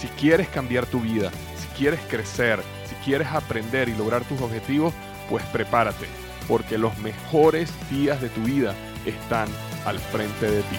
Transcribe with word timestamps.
Si 0.00 0.06
quieres 0.06 0.48
cambiar 0.48 0.86
tu 0.86 1.00
vida, 1.00 1.32
si 1.56 1.66
quieres 1.76 1.98
crecer, 2.08 2.62
si 2.88 2.94
quieres 3.04 3.26
aprender 3.28 3.88
y 3.88 3.96
lograr 3.96 4.22
tus 4.24 4.40
objetivos, 4.40 4.94
pues 5.28 5.44
prepárate, 5.46 6.06
porque 6.46 6.78
los 6.78 6.96
mejores 6.98 7.68
días 7.90 8.20
de 8.22 8.28
tu 8.28 8.42
vida 8.42 8.76
están 9.04 9.48
al 9.84 9.98
frente 9.98 10.48
de 10.48 10.62
ti. 10.62 10.76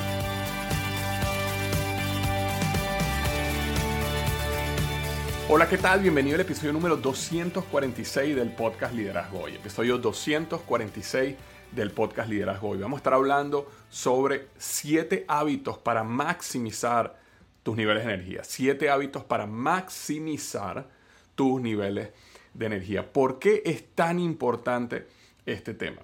Hola, 5.49 5.67
¿qué 5.67 5.77
tal? 5.77 5.99
Bienvenido 5.99 6.35
al 6.35 6.41
episodio 6.41 6.71
número 6.71 6.95
246 6.95 8.37
del 8.37 8.53
podcast 8.53 8.93
Liderazgo 8.93 9.41
Hoy. 9.41 9.55
Episodio 9.55 9.97
246 9.97 11.35
del 11.73 11.91
podcast 11.91 12.29
Liderazgo 12.29 12.69
Hoy. 12.69 12.77
Vamos 12.77 12.97
a 12.97 12.99
estar 12.99 13.15
hablando 13.15 13.69
sobre 13.89 14.47
7 14.57 15.25
hábitos 15.27 15.77
para 15.77 16.05
maximizar 16.05 17.19
tus 17.69 17.77
niveles 17.77 18.03
de 18.03 18.13
energía. 18.13 18.43
7 18.43 18.89
hábitos 18.89 19.23
para 19.23 19.45
maximizar 19.45 20.89
tus 21.35 21.61
niveles 21.61 22.09
de 22.55 22.65
energía. 22.65 23.13
¿Por 23.13 23.37
qué 23.37 23.61
es 23.63 23.93
tan 23.93 24.19
importante 24.19 25.05
este 25.45 25.75
tema? 25.75 26.01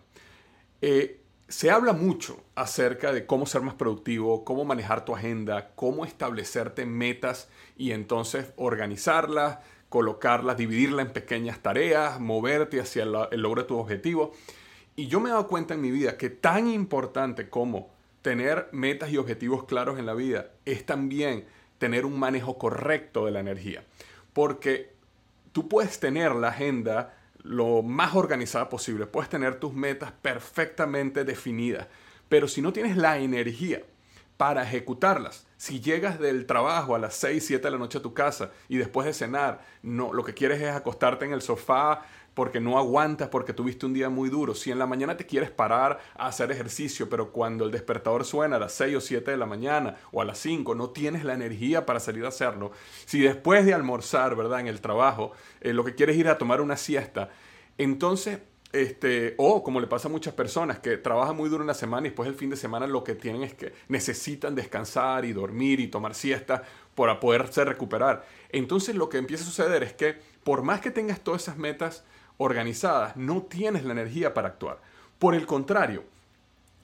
Eh, 0.79 1.21
se 1.47 1.71
habla 1.71 1.93
mucho 1.93 2.39
acerca 2.53 3.11
de 3.11 3.25
cómo 3.25 3.47
ser 3.47 3.63
más 3.63 3.73
productivo, 3.73 4.45
cómo 4.45 4.63
manejar 4.63 5.05
tu 5.05 5.15
agenda, 5.15 5.71
cómo 5.73 6.05
establecerte 6.05 6.85
metas 6.85 7.49
y 7.75 7.93
entonces 7.93 8.53
organizarlas, 8.57 9.57
colocarlas, 9.89 10.57
dividirlas 10.57 11.07
en 11.07 11.13
pequeñas 11.13 11.63
tareas, 11.63 12.19
moverte 12.19 12.79
hacia 12.79 13.05
el 13.31 13.41
logro 13.41 13.63
de 13.63 13.67
tu 13.67 13.79
objetivo. 13.79 14.33
Y 14.95 15.07
yo 15.07 15.19
me 15.19 15.29
he 15.29 15.31
dado 15.31 15.47
cuenta 15.47 15.73
en 15.73 15.81
mi 15.81 15.89
vida 15.89 16.15
que 16.15 16.29
tan 16.29 16.67
importante 16.67 17.49
como 17.49 17.89
tener 18.25 18.69
metas 18.71 19.11
y 19.11 19.17
objetivos 19.17 19.65
claros 19.65 19.99
en 19.99 20.07
la 20.07 20.15
vida 20.15 20.47
es 20.65 20.83
también 20.83 21.45
tener 21.77 22.07
un 22.07 22.17
manejo 22.17 22.57
correcto 22.57 23.27
de 23.27 23.31
la 23.31 23.39
energía. 23.39 23.85
Porque 24.33 24.95
tú 25.51 25.69
puedes 25.69 25.99
tener 25.99 26.33
la 26.33 26.47
agenda 26.47 27.13
lo 27.43 27.83
más 27.83 28.15
organizada 28.15 28.67
posible, 28.67 29.05
puedes 29.05 29.29
tener 29.29 29.59
tus 29.59 29.75
metas 29.75 30.11
perfectamente 30.11 31.23
definidas, 31.23 31.85
pero 32.27 32.47
si 32.47 32.63
no 32.63 32.73
tienes 32.73 32.97
la 32.97 33.19
energía 33.19 33.83
para 34.37 34.63
ejecutarlas, 34.63 35.45
si 35.57 35.79
llegas 35.79 36.19
del 36.19 36.47
trabajo 36.47 36.95
a 36.95 36.99
las 36.99 37.13
6, 37.17 37.45
7 37.45 37.63
de 37.63 37.71
la 37.71 37.77
noche 37.77 37.99
a 37.99 38.01
tu 38.01 38.15
casa 38.15 38.49
y 38.67 38.77
después 38.77 39.05
de 39.05 39.13
cenar, 39.13 39.61
no, 39.83 40.13
lo 40.13 40.23
que 40.23 40.33
quieres 40.33 40.59
es 40.59 40.71
acostarte 40.71 41.25
en 41.25 41.31
el 41.31 41.43
sofá 41.43 42.01
porque 42.35 42.59
no 42.59 42.77
aguantas, 42.77 43.29
porque 43.29 43.53
tuviste 43.53 43.85
un 43.85 43.93
día 43.93 44.09
muy 44.09 44.29
duro. 44.29 44.53
Si 44.53 44.69
en 44.69 44.77
la 44.77 44.85
mañana 44.85 45.17
te 45.17 45.25
quieres 45.25 45.49
parar 45.49 45.99
a 46.15 46.27
hacer 46.27 46.51
ejercicio, 46.51 47.09
pero 47.09 47.31
cuando 47.31 47.65
el 47.65 47.71
despertador 47.71 48.25
suena 48.25 48.57
a 48.57 48.59
las 48.59 48.73
6 48.73 48.97
o 48.97 49.01
7 49.01 49.31
de 49.31 49.37
la 49.37 49.45
mañana 49.47 49.95
o 50.11 50.21
a 50.21 50.25
las 50.25 50.37
5, 50.39 50.75
no 50.75 50.89
tienes 50.91 51.23
la 51.23 51.33
energía 51.33 51.85
para 51.85 51.99
salir 51.99 52.25
a 52.25 52.27
hacerlo. 52.27 52.71
Si 53.05 53.19
después 53.19 53.65
de 53.65 53.73
almorzar, 53.73 54.35
¿verdad? 54.35 54.59
En 54.59 54.67
el 54.67 54.81
trabajo, 54.81 55.31
eh, 55.61 55.73
lo 55.73 55.83
que 55.85 55.95
quieres 55.95 56.17
ir 56.17 56.27
a 56.27 56.37
tomar 56.37 56.61
una 56.61 56.77
siesta, 56.77 57.29
entonces 57.77 58.39
este, 58.75 59.35
o 59.37 59.63
como 59.63 59.79
le 59.79 59.87
pasa 59.87 60.09
a 60.09 60.11
muchas 60.11 60.33
personas 60.33 60.79
que 60.79 60.97
trabajan 60.97 61.37
muy 61.37 61.49
duro 61.49 61.63
en 61.63 61.67
la 61.67 61.73
semana 61.73 62.07
y 62.07 62.09
después 62.09 62.27
el 62.27 62.35
fin 62.35 62.49
de 62.49 62.57
semana 62.57 62.85
lo 62.87 63.05
que 63.05 63.15
tienen 63.15 63.43
es 63.43 63.53
que 63.53 63.71
necesitan 63.87 64.53
descansar 64.53 65.23
y 65.23 65.31
dormir 65.31 65.79
y 65.79 65.87
tomar 65.87 66.13
siesta 66.13 66.63
para 66.93 67.21
poderse 67.21 67.63
recuperar. 67.63 68.25
Entonces 68.49 68.95
lo 68.95 69.07
que 69.07 69.17
empieza 69.17 69.45
a 69.45 69.47
suceder 69.47 69.83
es 69.83 69.93
que 69.93 70.17
por 70.43 70.63
más 70.63 70.81
que 70.81 70.91
tengas 70.91 71.21
todas 71.21 71.43
esas 71.43 71.57
metas 71.57 72.03
organizadas, 72.37 73.15
no 73.15 73.43
tienes 73.43 73.83
la 73.83 73.93
energía 73.93 74.33
para 74.33 74.49
actuar. 74.49 74.79
Por 75.19 75.35
el 75.35 75.45
contrario, 75.45 76.03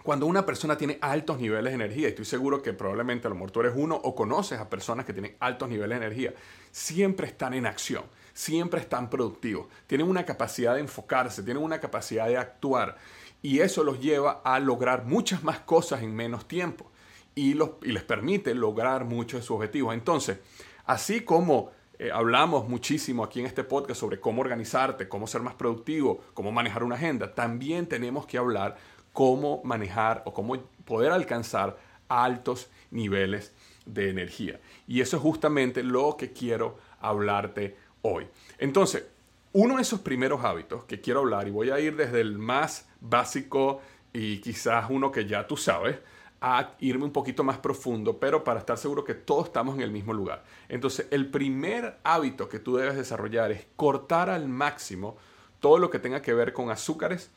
cuando 0.03 0.25
una 0.25 0.45
persona 0.45 0.77
tiene 0.77 0.97
altos 1.01 1.39
niveles 1.39 1.71
de 1.71 1.75
energía, 1.75 2.07
estoy 2.07 2.25
seguro 2.25 2.61
que 2.61 2.73
probablemente 2.73 3.27
a 3.27 3.29
lo 3.29 3.35
mejor 3.35 3.51
tú 3.51 3.59
eres 3.59 3.73
uno 3.75 3.95
o 3.95 4.15
conoces 4.15 4.59
a 4.59 4.69
personas 4.69 5.05
que 5.05 5.13
tienen 5.13 5.35
altos 5.39 5.69
niveles 5.69 5.99
de 5.99 6.05
energía, 6.05 6.33
siempre 6.71 7.27
están 7.27 7.53
en 7.53 7.67
acción, 7.67 8.03
siempre 8.33 8.79
están 8.79 9.09
productivos, 9.09 9.67
tienen 9.85 10.07
una 10.07 10.25
capacidad 10.25 10.73
de 10.73 10.81
enfocarse, 10.81 11.43
tienen 11.43 11.61
una 11.61 11.79
capacidad 11.79 12.27
de 12.27 12.37
actuar, 12.37 12.97
y 13.43 13.59
eso 13.59 13.83
los 13.83 13.99
lleva 13.99 14.41
a 14.43 14.59
lograr 14.59 15.05
muchas 15.05 15.43
más 15.43 15.59
cosas 15.59 16.01
en 16.01 16.15
menos 16.15 16.47
tiempo 16.47 16.91
y, 17.35 17.53
los, 17.53 17.71
y 17.83 17.91
les 17.91 18.03
permite 18.03 18.53
lograr 18.53 19.05
muchos 19.05 19.39
de 19.39 19.45
sus 19.45 19.55
objetivos. 19.55 19.93
Entonces, 19.93 20.37
así 20.85 21.21
como 21.21 21.71
eh, 22.01 22.09
hablamos 22.11 22.67
muchísimo 22.67 23.23
aquí 23.23 23.41
en 23.41 23.45
este 23.45 23.63
podcast 23.63 23.99
sobre 23.99 24.19
cómo 24.19 24.41
organizarte, 24.41 25.07
cómo 25.07 25.27
ser 25.27 25.41
más 25.41 25.53
productivo, 25.53 26.23
cómo 26.33 26.51
manejar 26.51 26.83
una 26.83 26.95
agenda, 26.95 27.35
también 27.35 27.85
tenemos 27.85 28.25
que 28.25 28.39
hablar 28.39 28.75
cómo 29.13 29.61
manejar 29.63 30.23
o 30.25 30.33
cómo 30.33 30.57
poder 30.83 31.11
alcanzar 31.11 31.77
altos 32.07 32.71
niveles 32.89 33.53
de 33.85 34.09
energía. 34.09 34.59
Y 34.87 35.01
eso 35.01 35.17
es 35.17 35.21
justamente 35.21 35.83
lo 35.83 36.17
que 36.17 36.31
quiero 36.31 36.79
hablarte 37.01 37.77
hoy. 38.01 38.25
Entonces, 38.57 39.05
uno 39.53 39.75
de 39.75 39.83
esos 39.83 39.99
primeros 39.99 40.43
hábitos 40.43 40.85
que 40.85 41.01
quiero 41.01 41.19
hablar, 41.19 41.47
y 41.47 41.51
voy 41.51 41.69
a 41.69 41.79
ir 41.79 41.95
desde 41.95 42.21
el 42.21 42.39
más 42.39 42.89
básico 42.99 43.79
y 44.11 44.39
quizás 44.39 44.89
uno 44.89 45.11
que 45.11 45.27
ya 45.27 45.45
tú 45.45 45.55
sabes, 45.55 45.97
a 46.41 46.71
irme 46.79 47.05
un 47.05 47.11
poquito 47.11 47.43
más 47.43 47.59
profundo, 47.59 48.19
pero 48.19 48.43
para 48.43 48.59
estar 48.59 48.77
seguro 48.77 49.03
que 49.03 49.13
todos 49.13 49.45
estamos 49.45 49.75
en 49.75 49.81
el 49.81 49.91
mismo 49.91 50.11
lugar. 50.11 50.43
Entonces, 50.69 51.07
el 51.11 51.29
primer 51.29 51.99
hábito 52.03 52.49
que 52.49 52.57
tú 52.57 52.77
debes 52.77 52.95
desarrollar 52.95 53.51
es 53.51 53.67
cortar 53.75 54.29
al 54.31 54.47
máximo 54.47 55.17
todo 55.59 55.77
lo 55.77 55.91
que 55.91 55.99
tenga 55.99 56.23
que 56.23 56.33
ver 56.33 56.51
con 56.51 56.71
azúcares 56.71 57.29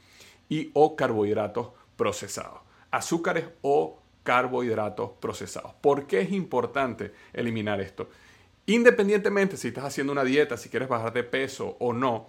y 0.49 0.71
o 0.73 0.97
carbohidratos 0.97 1.69
procesados. 1.97 2.61
Azúcares 2.91 3.45
o 3.61 4.01
carbohidratos 4.23 5.11
procesados. 5.21 5.75
¿Por 5.83 6.07
qué 6.07 6.23
es 6.23 6.33
importante 6.33 7.13
eliminar 7.35 7.83
esto? 7.83 8.09
Independientemente 8.67 9.59
si 9.59 9.69
estás 9.69 9.85
haciendo 9.85 10.13
una 10.13 10.25
dieta, 10.25 10.57
si 10.57 10.71
quieres 10.71 10.89
bajar 10.89 11.13
de 11.13 11.25
peso 11.25 11.77
o 11.79 11.93
no, 11.93 12.29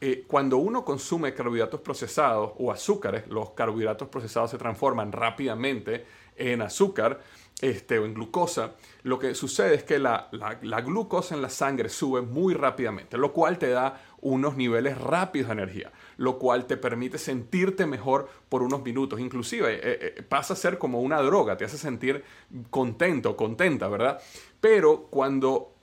eh, 0.00 0.24
cuando 0.26 0.56
uno 0.56 0.84
consume 0.84 1.34
carbohidratos 1.34 1.80
procesados 1.80 2.52
o 2.58 2.72
azúcares, 2.72 3.26
los 3.28 3.50
carbohidratos 3.50 4.08
procesados 4.08 4.50
se 4.50 4.56
transforman 4.56 5.12
rápidamente 5.12 6.06
en 6.36 6.62
azúcar 6.62 7.20
este, 7.60 7.98
o 7.98 8.06
en 8.06 8.14
glucosa, 8.14 8.72
lo 9.02 9.18
que 9.18 9.34
sucede 9.34 9.74
es 9.74 9.84
que 9.84 9.98
la, 9.98 10.28
la, 10.32 10.80
glucosa 10.80 11.34
en 11.34 11.42
la 11.42 11.50
sangre 11.50 11.90
sube 11.90 12.22
muy 12.22 12.54
rápidamente, 12.54 13.18
lo 13.18 13.34
cual 13.34 13.58
te 13.58 13.68
da 13.68 14.00
unos 14.22 14.56
niveles 14.56 14.96
rápidos 14.96 15.48
de 15.48 15.52
energía, 15.52 15.92
lo 16.16 16.38
cual 16.38 16.66
te 16.66 16.78
permite 16.78 17.18
sentirte 17.18 17.84
mejor 17.84 18.30
por 18.48 18.62
unos 18.62 18.82
minutos. 18.82 19.20
Inclusive 19.20 19.74
eh, 19.74 19.80
eh, 19.82 20.22
pasa 20.22 20.54
a 20.54 20.56
ser 20.56 20.78
como 20.78 21.02
una 21.02 21.20
droga, 21.20 21.58
te 21.58 21.66
hace 21.66 21.76
sentir 21.76 22.24
contento, 22.70 23.36
contenta, 23.36 23.88
¿verdad? 23.88 24.18
Pero 24.58 25.08
cuando 25.10 25.74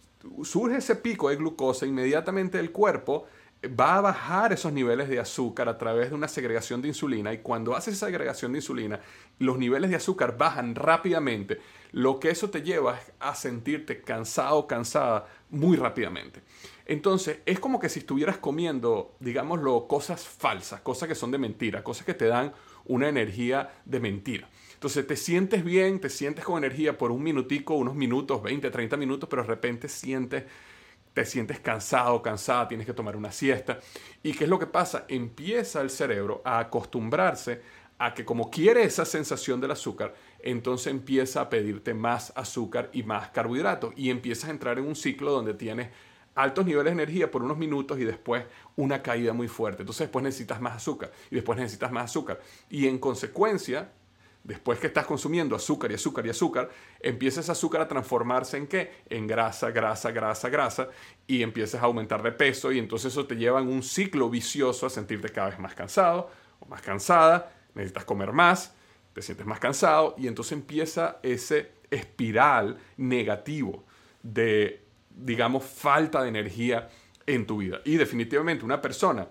surge 0.44 0.78
ese 0.78 0.96
pico 0.96 1.30
de 1.30 1.36
glucosa, 1.36 1.86
inmediatamente 1.86 2.60
el 2.60 2.72
cuerpo 2.72 3.28
va 3.66 3.98
a 3.98 4.02
bajar 4.02 4.54
esos 4.54 4.72
niveles 4.72 5.10
de 5.10 5.20
azúcar 5.20 5.68
a 5.68 5.78
través 5.78 6.10
de 6.10 6.16
una 6.16 6.28
segregación 6.28 6.82
de 6.82 6.90
insulina 6.90 7.34
y 7.34 7.40
cuando 7.40 7.76
haces 7.76 7.96
esa 7.96 8.06
segregación 8.06 8.52
de 8.52 8.60
insulina, 8.60 9.00
los 9.40 9.58
niveles 9.58 9.90
de 9.90 9.96
azúcar 9.96 10.38
bajan 10.38 10.76
rápidamente, 10.76 11.60
lo 11.92 12.20
que 12.20 12.30
eso 12.30 12.50
te 12.50 12.62
lleva 12.62 13.00
a 13.20 13.36
sentirte 13.36 14.02
cansado, 14.02 14.68
cansada 14.68 15.28
muy 15.50 15.78
rápidamente. 15.78 16.42
Entonces, 16.86 17.40
es 17.46 17.60
como 17.60 17.80
que 17.80 17.90
si 17.90 18.00
estuvieras 18.00 18.38
comiendo, 18.38 19.16
digámoslo, 19.20 19.88
cosas 19.88 20.26
falsas, 20.26 20.82
cosas 20.82 21.10
que 21.10 21.16
son 21.16 21.32
de 21.32 21.38
mentira, 21.38 21.84
cosas 21.84 22.06
que 22.06 22.14
te 22.14 22.28
dan 22.28 22.54
una 22.86 23.10
energía 23.10 23.74
de 23.86 24.00
mentira. 24.00 24.50
Entonces 24.74 25.08
te 25.08 25.16
sientes 25.16 25.64
bien, 25.64 26.00
te 26.00 26.10
sientes 26.10 26.46
con 26.46 26.64
energía 26.64 26.98
por 26.98 27.12
un 27.12 27.24
minutico, 27.24 27.74
unos 27.74 27.96
minutos, 27.96 28.44
20, 28.44 28.70
30 28.70 28.96
minutos, 28.96 29.28
pero 29.28 29.42
de 29.42 29.48
repente 29.48 29.90
sientes 29.90 30.44
te 31.18 31.26
sientes 31.26 31.60
cansado, 31.60 32.22
cansada, 32.22 32.68
tienes 32.68 32.86
que 32.86 32.94
tomar 32.94 33.16
una 33.16 33.32
siesta. 33.32 33.80
¿Y 34.22 34.34
qué 34.34 34.44
es 34.44 34.50
lo 34.52 34.60
que 34.60 34.68
pasa? 34.68 35.06
Empieza 35.08 35.82
el 35.82 35.90
cerebro 35.90 36.44
a 36.46 36.60
acostumbrarse 36.60 37.60
a 37.98 38.14
que 38.14 38.24
como 38.24 38.52
quiere 38.52 38.84
esa 38.84 39.04
sensación 39.04 39.60
del 39.60 39.72
azúcar, 39.72 40.14
entonces 40.38 40.94
empieza 40.94 41.42
a 41.42 41.50
pedirte 41.50 41.96
más 41.96 42.32
azúcar 42.36 42.92
y 42.94 43.02
más 43.02 43.30
carbohidratos 43.30 43.96
y 43.98 44.12
empiezas 44.12 44.50
a 44.50 44.52
entrar 44.52 44.78
en 44.78 44.86
un 44.86 44.96
ciclo 44.96 45.32
donde 45.32 45.56
tienes 45.56 45.90
altos 46.36 46.68
niveles 46.68 46.96
de 46.96 47.02
energía 47.02 47.32
por 47.32 47.42
unos 47.42 47.58
minutos 47.58 47.98
y 48.00 48.04
después 48.04 48.46
una 48.76 49.02
caída 49.02 49.34
muy 49.34 49.48
fuerte. 49.48 49.82
Entonces 49.82 50.06
después 50.06 50.22
necesitas 50.22 50.62
más 50.62 50.76
azúcar 50.76 51.12
y 51.32 51.36
después 51.36 51.58
necesitas 51.58 51.92
más 51.92 52.12
azúcar. 52.12 52.40
Y 52.70 52.86
en 52.86 53.00
consecuencia, 53.00 53.90
después 54.48 54.80
que 54.80 54.88
estás 54.88 55.06
consumiendo 55.06 55.58
azúcar 55.58 55.92
y 55.92 55.96
azúcar 55.96 56.26
y 56.26 56.30
azúcar, 56.30 56.70
empieza 57.02 57.42
ese 57.42 57.52
azúcar 57.52 57.82
a 57.82 57.88
transformarse 57.88 58.56
en 58.56 58.66
qué? 58.66 59.04
En 59.10 59.28
grasa, 59.28 59.72
grasa, 59.72 60.10
grasa, 60.12 60.48
grasa, 60.48 60.88
y 61.28 61.44
empiezas 61.44 61.84
a 61.84 61.86
aumentar 61.86 62.24
de 62.24 62.32
peso 62.32 62.72
y 62.72 62.80
entonces 62.80 63.12
eso 63.12 63.28
te 63.28 63.36
lleva 63.36 63.60
en 63.60 63.68
un 63.68 63.84
ciclo 63.84 64.30
vicioso 64.30 64.86
a 64.86 64.90
sentirte 64.90 65.30
cada 65.30 65.50
vez 65.50 65.60
más 65.60 65.76
cansado 65.76 66.32
o 66.62 66.66
más 66.66 66.82
cansada, 66.82 67.52
necesitas 67.74 68.06
comer 68.06 68.32
más, 68.32 68.74
te 69.12 69.22
sientes 69.22 69.46
más 69.46 69.60
cansado 69.60 70.16
y 70.18 70.28
entonces 70.28 70.54
empieza 70.54 71.20
ese 71.24 71.74
espiral 71.92 72.78
negativo 72.96 73.84
de, 74.24 74.86
digamos, 75.10 75.66
falta 75.66 76.24
de 76.24 76.30
energía 76.30 76.88
en 77.26 77.46
tu 77.46 77.58
vida. 77.58 77.82
Y 77.84 77.98
definitivamente 77.98 78.64
una 78.64 78.82
persona 78.82 79.28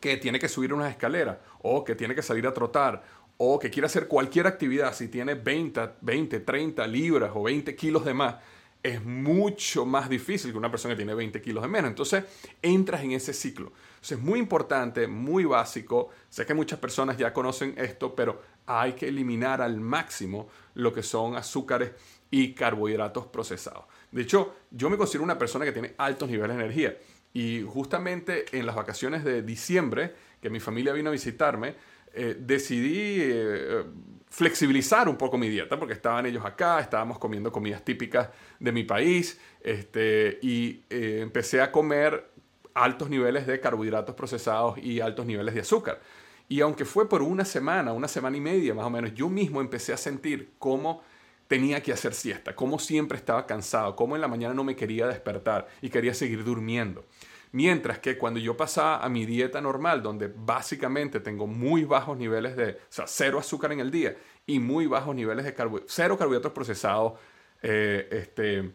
que 0.00 0.16
tiene 0.16 0.38
que 0.38 0.48
subir 0.48 0.72
unas 0.72 0.90
escaleras 0.90 1.38
o 1.60 1.84
que 1.84 1.94
tiene 1.94 2.14
que 2.14 2.22
salir 2.22 2.46
a 2.46 2.54
trotar 2.54 3.02
o 3.38 3.58
que 3.58 3.70
quiere 3.70 3.86
hacer 3.86 4.08
cualquier 4.08 4.46
actividad, 4.46 4.92
si 4.92 5.08
tiene 5.08 5.34
20, 5.34 5.80
20, 6.00 6.40
30 6.40 6.86
libras 6.86 7.30
o 7.34 7.44
20 7.44 7.74
kilos 7.74 8.04
de 8.04 8.12
más, 8.12 8.36
es 8.82 9.04
mucho 9.04 9.86
más 9.86 10.08
difícil 10.08 10.52
que 10.52 10.58
una 10.58 10.70
persona 10.70 10.94
que 10.94 10.98
tiene 10.98 11.14
20 11.14 11.40
kilos 11.40 11.62
de 11.62 11.68
menos. 11.68 11.88
Entonces, 11.88 12.24
entras 12.62 13.02
en 13.02 13.12
ese 13.12 13.32
ciclo. 13.32 13.72
Entonces, 13.90 14.18
es 14.18 14.24
muy 14.24 14.38
importante, 14.38 15.06
muy 15.06 15.44
básico. 15.44 16.10
Sé 16.28 16.46
que 16.46 16.54
muchas 16.54 16.78
personas 16.78 17.16
ya 17.16 17.32
conocen 17.32 17.74
esto, 17.76 18.14
pero 18.14 18.42
hay 18.66 18.92
que 18.92 19.08
eliminar 19.08 19.62
al 19.62 19.80
máximo 19.80 20.48
lo 20.74 20.92
que 20.92 21.02
son 21.02 21.36
azúcares 21.36 21.92
y 22.30 22.54
carbohidratos 22.54 23.26
procesados. 23.26 23.84
De 24.10 24.22
hecho, 24.22 24.54
yo 24.70 24.90
me 24.90 24.96
considero 24.96 25.24
una 25.24 25.38
persona 25.38 25.64
que 25.64 25.72
tiene 25.72 25.94
altos 25.98 26.28
niveles 26.28 26.56
de 26.56 26.62
energía. 26.62 26.98
Y 27.32 27.62
justamente 27.62 28.46
en 28.52 28.66
las 28.66 28.74
vacaciones 28.74 29.22
de 29.22 29.42
diciembre, 29.42 30.14
que 30.40 30.50
mi 30.50 30.60
familia 30.60 30.92
vino 30.92 31.10
a 31.10 31.12
visitarme, 31.12 31.74
eh, 32.14 32.36
decidí 32.38 33.20
eh, 33.20 33.84
flexibilizar 34.30 35.08
un 35.08 35.16
poco 35.16 35.38
mi 35.38 35.48
dieta 35.48 35.78
porque 35.78 35.94
estaban 35.94 36.26
ellos 36.26 36.44
acá, 36.44 36.80
estábamos 36.80 37.18
comiendo 37.18 37.50
comidas 37.50 37.84
típicas 37.84 38.28
de 38.60 38.72
mi 38.72 38.84
país 38.84 39.40
este, 39.60 40.38
y 40.42 40.84
eh, 40.90 41.20
empecé 41.22 41.60
a 41.60 41.72
comer 41.72 42.30
altos 42.74 43.08
niveles 43.10 43.46
de 43.46 43.58
carbohidratos 43.60 44.14
procesados 44.14 44.78
y 44.78 45.00
altos 45.00 45.26
niveles 45.26 45.54
de 45.54 45.60
azúcar. 45.60 46.00
Y 46.48 46.60
aunque 46.60 46.84
fue 46.84 47.08
por 47.08 47.22
una 47.22 47.44
semana, 47.44 47.92
una 47.92 48.08
semana 48.08 48.36
y 48.36 48.40
media 48.40 48.74
más 48.74 48.86
o 48.86 48.90
menos, 48.90 49.14
yo 49.14 49.28
mismo 49.28 49.60
empecé 49.60 49.92
a 49.92 49.96
sentir 49.96 50.52
cómo 50.58 51.02
tenía 51.46 51.82
que 51.82 51.92
hacer 51.92 52.14
siesta, 52.14 52.54
cómo 52.54 52.78
siempre 52.78 53.18
estaba 53.18 53.46
cansado, 53.46 53.96
cómo 53.96 54.14
en 54.14 54.20
la 54.20 54.28
mañana 54.28 54.54
no 54.54 54.64
me 54.64 54.76
quería 54.76 55.06
despertar 55.06 55.66
y 55.82 55.88
quería 55.88 56.14
seguir 56.14 56.44
durmiendo. 56.44 57.04
Mientras 57.52 57.98
que 57.98 58.18
cuando 58.18 58.40
yo 58.40 58.56
pasaba 58.56 59.04
a 59.04 59.08
mi 59.08 59.24
dieta 59.24 59.60
normal, 59.60 60.02
donde 60.02 60.32
básicamente 60.34 61.20
tengo 61.20 61.46
muy 61.46 61.84
bajos 61.84 62.16
niveles 62.18 62.56
de, 62.56 62.72
o 62.72 62.76
sea, 62.90 63.06
cero 63.06 63.38
azúcar 63.38 63.72
en 63.72 63.80
el 63.80 63.90
día 63.90 64.16
y 64.46 64.58
muy 64.58 64.86
bajos 64.86 65.14
niveles 65.14 65.44
de 65.44 65.54
carbohidratos, 65.54 65.94
cero 65.94 66.18
carbohidratos 66.18 66.52
procesados, 66.52 67.14
eh, 67.62 68.08
este, 68.10 68.72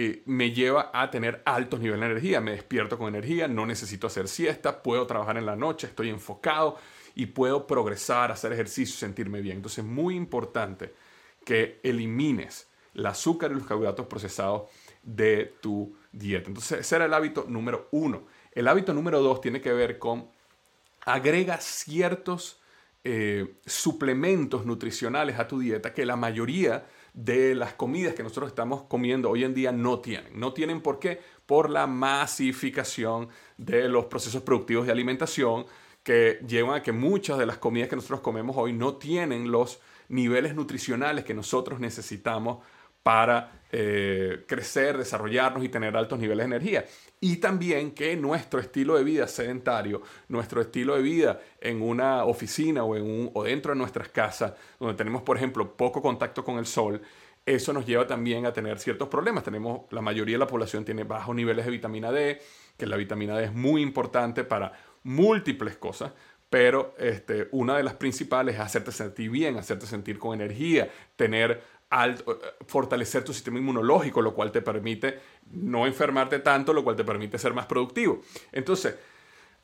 eh, 0.00 0.22
me 0.26 0.52
lleva 0.52 0.92
a 0.94 1.10
tener 1.10 1.42
altos 1.44 1.80
niveles 1.80 2.00
de 2.00 2.06
energía. 2.06 2.40
Me 2.40 2.52
despierto 2.52 2.96
con 2.96 3.08
energía, 3.08 3.48
no 3.48 3.66
necesito 3.66 4.06
hacer 4.06 4.28
siesta, 4.28 4.80
puedo 4.80 5.06
trabajar 5.08 5.36
en 5.38 5.44
la 5.44 5.56
noche, 5.56 5.88
estoy 5.88 6.08
enfocado 6.08 6.76
y 7.16 7.26
puedo 7.26 7.66
progresar, 7.66 8.30
hacer 8.30 8.52
ejercicio, 8.52 8.96
sentirme 8.96 9.40
bien. 9.40 9.56
Entonces 9.56 9.78
es 9.78 9.90
muy 9.90 10.14
importante 10.14 10.94
que 11.44 11.80
elimines 11.82 12.68
el 12.94 13.06
azúcar 13.06 13.50
y 13.50 13.54
los 13.54 13.66
carbohidratos 13.66 14.06
procesados 14.06 14.68
de 15.02 15.54
tu 15.60 15.96
dieta. 16.18 16.48
Entonces, 16.48 16.80
ese 16.80 16.96
era 16.96 17.04
el 17.04 17.14
hábito 17.14 17.46
número 17.48 17.88
uno. 17.92 18.26
El 18.52 18.68
hábito 18.68 18.92
número 18.92 19.20
dos 19.20 19.40
tiene 19.40 19.60
que 19.60 19.72
ver 19.72 19.98
con 19.98 20.28
agrega 21.04 21.58
ciertos 21.60 22.60
eh, 23.04 23.54
suplementos 23.64 24.66
nutricionales 24.66 25.38
a 25.38 25.48
tu 25.48 25.60
dieta 25.60 25.94
que 25.94 26.04
la 26.04 26.16
mayoría 26.16 26.86
de 27.14 27.54
las 27.54 27.72
comidas 27.72 28.14
que 28.14 28.22
nosotros 28.22 28.48
estamos 28.48 28.82
comiendo 28.82 29.30
hoy 29.30 29.44
en 29.44 29.54
día 29.54 29.72
no 29.72 30.00
tienen. 30.00 30.38
No 30.38 30.52
tienen 30.52 30.82
por 30.82 30.98
qué? 30.98 31.20
Por 31.46 31.70
la 31.70 31.86
masificación 31.86 33.28
de 33.56 33.88
los 33.88 34.06
procesos 34.06 34.42
productivos 34.42 34.86
de 34.86 34.92
alimentación 34.92 35.66
que 36.02 36.40
llevan 36.46 36.76
a 36.76 36.82
que 36.82 36.92
muchas 36.92 37.38
de 37.38 37.46
las 37.46 37.58
comidas 37.58 37.88
que 37.88 37.96
nosotros 37.96 38.20
comemos 38.20 38.56
hoy 38.56 38.72
no 38.72 38.96
tienen 38.96 39.50
los 39.50 39.80
niveles 40.08 40.54
nutricionales 40.54 41.24
que 41.24 41.34
nosotros 41.34 41.80
necesitamos 41.80 42.58
para 43.02 43.62
eh, 43.70 44.44
crecer, 44.46 44.96
desarrollarnos 44.96 45.62
y 45.62 45.68
tener 45.68 45.96
altos 45.96 46.18
niveles 46.18 46.48
de 46.48 46.56
energía. 46.56 46.84
Y 47.20 47.36
también 47.36 47.90
que 47.90 48.16
nuestro 48.16 48.60
estilo 48.60 48.96
de 48.96 49.04
vida 49.04 49.28
sedentario, 49.28 50.02
nuestro 50.28 50.60
estilo 50.60 50.96
de 50.96 51.02
vida 51.02 51.40
en 51.60 51.82
una 51.82 52.24
oficina 52.24 52.84
o, 52.84 52.96
en 52.96 53.02
un, 53.02 53.30
o 53.34 53.44
dentro 53.44 53.72
de 53.72 53.78
nuestras 53.78 54.08
casas, 54.08 54.54
donde 54.80 54.94
tenemos, 54.94 55.22
por 55.22 55.36
ejemplo, 55.36 55.76
poco 55.76 56.00
contacto 56.00 56.44
con 56.44 56.58
el 56.58 56.66
sol, 56.66 57.02
eso 57.44 57.72
nos 57.72 57.86
lleva 57.86 58.06
también 58.06 58.46
a 58.46 58.52
tener 58.52 58.78
ciertos 58.78 59.08
problemas. 59.08 59.44
Tenemos, 59.44 59.82
la 59.90 60.00
mayoría 60.00 60.34
de 60.34 60.40
la 60.40 60.46
población 60.46 60.84
tiene 60.84 61.04
bajos 61.04 61.34
niveles 61.34 61.64
de 61.64 61.70
vitamina 61.70 62.12
D, 62.12 62.40
que 62.76 62.86
la 62.86 62.96
vitamina 62.96 63.36
D 63.36 63.44
es 63.44 63.54
muy 63.54 63.82
importante 63.82 64.44
para 64.44 64.72
múltiples 65.02 65.76
cosas, 65.76 66.12
pero 66.50 66.94
este, 66.98 67.48
una 67.52 67.76
de 67.76 67.82
las 67.82 67.94
principales 67.94 68.54
es 68.54 68.60
hacerte 68.60 68.92
sentir 68.92 69.30
bien, 69.30 69.56
hacerte 69.56 69.86
sentir 69.86 70.18
con 70.18 70.34
energía, 70.34 70.90
tener 71.16 71.62
al 71.90 72.12
eh, 72.14 72.22
fortalecer 72.66 73.24
tu 73.24 73.32
sistema 73.32 73.58
inmunológico, 73.58 74.20
lo 74.22 74.34
cual 74.34 74.52
te 74.52 74.62
permite 74.62 75.18
no 75.52 75.86
enfermarte 75.86 76.40
tanto, 76.40 76.72
lo 76.72 76.84
cual 76.84 76.96
te 76.96 77.04
permite 77.04 77.38
ser 77.38 77.54
más 77.54 77.66
productivo. 77.66 78.22
Entonces, 78.52 78.96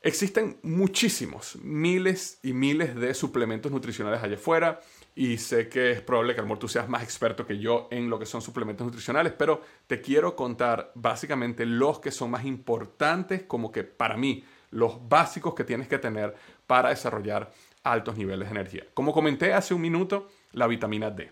existen 0.01 0.59
muchísimos, 0.63 1.57
miles 1.63 2.39
y 2.43 2.53
miles 2.53 2.95
de 2.95 3.13
suplementos 3.13 3.71
nutricionales 3.71 4.21
allá 4.21 4.35
afuera 4.35 4.79
y 5.15 5.37
sé 5.37 5.69
que 5.69 5.91
es 5.91 6.01
probable 6.01 6.33
que 6.33 6.41
a 6.41 6.43
lo 6.43 6.47
mejor 6.47 6.59
tú 6.59 6.67
seas 6.67 6.89
más 6.89 7.01
experto 7.01 7.45
que 7.45 7.57
yo 7.57 7.87
en 7.89 8.09
lo 8.09 8.19
que 8.19 8.25
son 8.25 8.41
suplementos 8.41 8.85
nutricionales, 8.85 9.33
pero 9.33 9.61
te 9.87 10.01
quiero 10.01 10.35
contar 10.35 10.91
básicamente 10.93 11.65
los 11.65 11.99
que 11.99 12.11
son 12.11 12.31
más 12.31 12.45
importantes 12.45 13.43
como 13.43 13.71
que 13.71 13.83
para 13.83 14.17
mí, 14.17 14.43
los 14.71 15.07
básicos 15.07 15.55
que 15.55 15.63
tienes 15.63 15.87
que 15.87 15.99
tener 15.99 16.35
para 16.67 16.89
desarrollar 16.89 17.51
altos 17.83 18.17
niveles 18.17 18.49
de 18.49 18.55
energía. 18.55 18.85
Como 18.93 19.13
comenté 19.13 19.53
hace 19.53 19.73
un 19.73 19.81
minuto, 19.81 20.27
la 20.51 20.67
vitamina 20.67 21.09
D. 21.09 21.31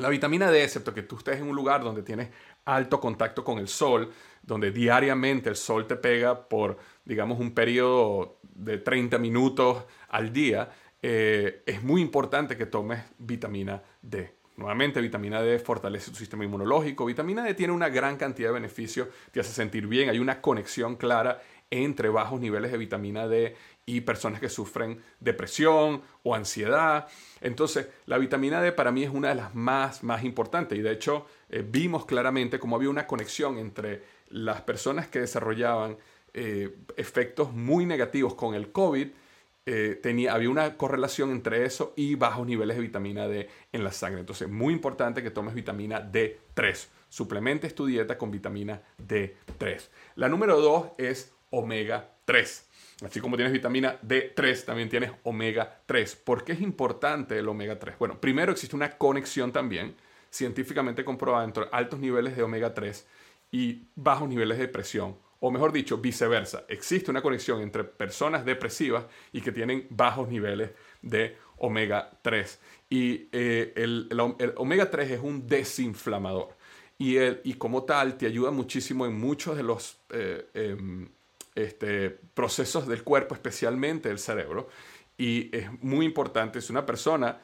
La 0.00 0.08
vitamina 0.08 0.50
D, 0.50 0.64
excepto 0.64 0.94
que 0.94 1.02
tú 1.02 1.18
estés 1.18 1.38
en 1.40 1.48
un 1.48 1.54
lugar 1.54 1.82
donde 1.82 2.02
tienes 2.02 2.30
alto 2.64 3.00
contacto 3.00 3.44
con 3.44 3.58
el 3.58 3.68
sol, 3.68 4.10
donde 4.42 4.70
diariamente 4.70 5.50
el 5.50 5.56
sol 5.56 5.86
te 5.86 5.94
pega 5.94 6.48
por, 6.48 6.78
digamos, 7.04 7.38
un 7.38 7.52
periodo 7.52 8.38
de 8.42 8.78
30 8.78 9.18
minutos 9.18 9.84
al 10.08 10.32
día, 10.32 10.70
eh, 11.02 11.62
es 11.66 11.82
muy 11.82 12.00
importante 12.00 12.56
que 12.56 12.64
tomes 12.64 13.00
vitamina 13.18 13.82
D. 14.00 14.34
Nuevamente, 14.56 15.02
vitamina 15.02 15.42
D 15.42 15.58
fortalece 15.58 16.10
tu 16.10 16.16
sistema 16.16 16.44
inmunológico. 16.44 17.04
Vitamina 17.04 17.42
D 17.44 17.52
tiene 17.52 17.72
una 17.72 17.90
gran 17.90 18.16
cantidad 18.16 18.48
de 18.48 18.54
beneficios, 18.54 19.08
te 19.30 19.40
hace 19.40 19.52
sentir 19.52 19.86
bien. 19.86 20.08
Hay 20.08 20.18
una 20.18 20.40
conexión 20.40 20.96
clara 20.96 21.42
entre 21.70 22.08
bajos 22.08 22.40
niveles 22.40 22.72
de 22.72 22.78
vitamina 22.78 23.28
D 23.28 23.56
y 23.86 24.02
personas 24.02 24.40
que 24.40 24.48
sufren 24.48 25.00
depresión 25.20 26.02
o 26.22 26.34
ansiedad. 26.34 27.08
Entonces, 27.40 27.88
la 28.06 28.18
vitamina 28.18 28.60
D 28.60 28.72
para 28.72 28.92
mí 28.92 29.02
es 29.02 29.10
una 29.10 29.28
de 29.30 29.36
las 29.36 29.54
más, 29.54 30.02
más 30.02 30.24
importantes 30.24 30.78
y 30.78 30.82
de 30.82 30.92
hecho 30.92 31.26
eh, 31.48 31.64
vimos 31.66 32.06
claramente 32.06 32.58
cómo 32.58 32.76
había 32.76 32.90
una 32.90 33.06
conexión 33.06 33.58
entre 33.58 34.02
las 34.28 34.62
personas 34.62 35.08
que 35.08 35.20
desarrollaban 35.20 35.96
eh, 36.34 36.76
efectos 36.96 37.52
muy 37.52 37.86
negativos 37.86 38.34
con 38.34 38.54
el 38.54 38.70
COVID. 38.70 39.08
Eh, 39.66 39.98
tenía, 40.02 40.32
había 40.34 40.50
una 40.50 40.76
correlación 40.76 41.30
entre 41.30 41.64
eso 41.64 41.92
y 41.96 42.14
bajos 42.14 42.46
niveles 42.46 42.76
de 42.76 42.82
vitamina 42.82 43.28
D 43.28 43.48
en 43.72 43.84
la 43.84 43.92
sangre. 43.92 44.20
Entonces, 44.20 44.48
muy 44.48 44.72
importante 44.72 45.22
que 45.22 45.30
tomes 45.30 45.54
vitamina 45.54 46.10
D3. 46.10 46.88
Suplementes 47.08 47.74
tu 47.74 47.86
dieta 47.86 48.16
con 48.16 48.30
vitamina 48.30 48.82
D3. 48.98 49.88
La 50.14 50.28
número 50.28 50.60
dos 50.60 50.86
es 50.96 51.34
omega 51.50 52.08
3. 52.24 52.66
Así 53.04 53.20
como 53.20 53.36
tienes 53.36 53.52
vitamina 53.52 53.98
D3, 54.02 54.64
también 54.64 54.88
tienes 54.88 55.12
omega 55.22 55.82
3. 55.86 56.16
¿Por 56.16 56.44
qué 56.44 56.52
es 56.52 56.60
importante 56.60 57.38
el 57.38 57.48
omega 57.48 57.78
3? 57.78 57.98
Bueno, 57.98 58.20
primero 58.20 58.52
existe 58.52 58.76
una 58.76 58.96
conexión 58.98 59.52
también 59.52 59.94
científicamente 60.30 61.04
comprobada 61.04 61.44
entre 61.44 61.64
altos 61.72 61.98
niveles 61.98 62.36
de 62.36 62.42
omega 62.42 62.72
3 62.74 63.06
y 63.52 63.82
bajos 63.96 64.28
niveles 64.28 64.58
de 64.58 64.66
depresión. 64.66 65.16
O 65.40 65.50
mejor 65.50 65.72
dicho, 65.72 65.96
viceversa. 65.96 66.64
Existe 66.68 67.10
una 67.10 67.22
conexión 67.22 67.62
entre 67.62 67.84
personas 67.84 68.44
depresivas 68.44 69.06
y 69.32 69.40
que 69.40 69.52
tienen 69.52 69.86
bajos 69.88 70.28
niveles 70.28 70.70
de 71.00 71.36
omega 71.56 72.10
3. 72.22 72.60
Y 72.90 73.28
eh, 73.32 73.72
el, 73.76 74.10
omega 74.56 74.90
3 74.90 75.12
es 75.12 75.20
un 75.20 75.46
desinflamador. 75.46 76.54
Y, 76.98 77.16
y, 77.18 77.54
como 77.54 77.84
tal 77.84 78.18
te 78.18 78.26
ayuda 78.26 78.50
muchísimo 78.50 79.06
en 79.06 79.18
muchos 79.18 79.56
de 79.56 79.62
los 79.62 79.96
eh, 80.10 80.46
em, 80.52 81.08
este, 81.64 82.10
procesos 82.10 82.86
del 82.86 83.02
cuerpo, 83.02 83.34
especialmente 83.34 84.10
el 84.10 84.18
cerebro. 84.18 84.68
Y 85.16 85.54
es 85.56 85.70
muy 85.82 86.06
importante, 86.06 86.60
si 86.60 86.72
una 86.72 86.86
persona 86.86 87.38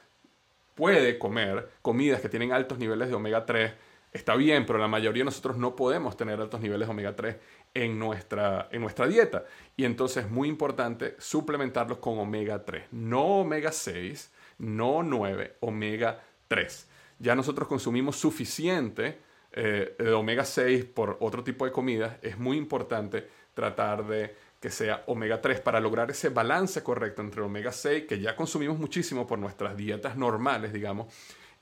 puede 0.75 1.19
comer 1.19 1.71
comidas 1.83 2.21
que 2.21 2.29
tienen 2.29 2.53
altos 2.53 2.79
niveles 2.79 3.09
de 3.09 3.15
omega 3.15 3.45
3, 3.45 3.73
está 4.13 4.35
bien, 4.37 4.67
pero 4.67 4.79
la 4.79 4.89
mayoría 4.89 5.23
de 5.23 5.27
nosotros 5.27 5.57
no 5.57 5.77
podemos 5.77 6.17
tener 6.17 6.41
altos 6.41 6.61
niveles 6.61 6.89
de 6.89 6.93
omega 6.93 7.17
3 7.17 7.37
en 7.75 7.99
nuestra, 7.99 8.69
en 8.71 8.81
nuestra 8.81 9.07
dieta. 9.07 9.45
Y 9.77 9.85
entonces 9.85 10.25
es 10.25 10.31
muy 10.31 10.49
importante 10.49 11.17
suplementarlos 11.19 11.99
con 11.99 12.19
omega 12.19 12.65
3, 12.65 12.85
no 12.93 13.41
omega 13.41 13.73
6, 13.73 14.33
no 14.59 15.03
9, 15.03 15.57
omega 15.61 16.23
3. 16.49 16.89
Ya 17.19 17.35
nosotros 17.35 17.69
consumimos 17.69 18.17
suficiente 18.17 19.19
eh, 19.53 19.97
de 19.99 20.13
omega 20.13 20.45
6 20.45 20.85
por 20.85 21.17
otro 21.21 21.43
tipo 21.43 21.65
de 21.65 21.73
comidas. 21.73 22.17
Es 22.23 22.39
muy 22.39 22.57
importante 22.59 23.27
tratar 23.57 24.07
de 24.07 24.37
que 24.61 24.69
sea 24.69 25.03
omega 25.07 25.41
3 25.41 25.61
para 25.61 25.81
lograr 25.81 26.11
ese 26.11 26.29
balance 26.29 26.83
correcto 26.83 27.23
entre 27.23 27.41
omega 27.41 27.73
6, 27.73 28.05
que 28.07 28.21
ya 28.21 28.37
consumimos 28.37 28.79
muchísimo 28.79 29.27
por 29.27 29.39
nuestras 29.39 29.77
dietas 29.77 30.17
normales, 30.17 30.75
digamos, 30.75 31.13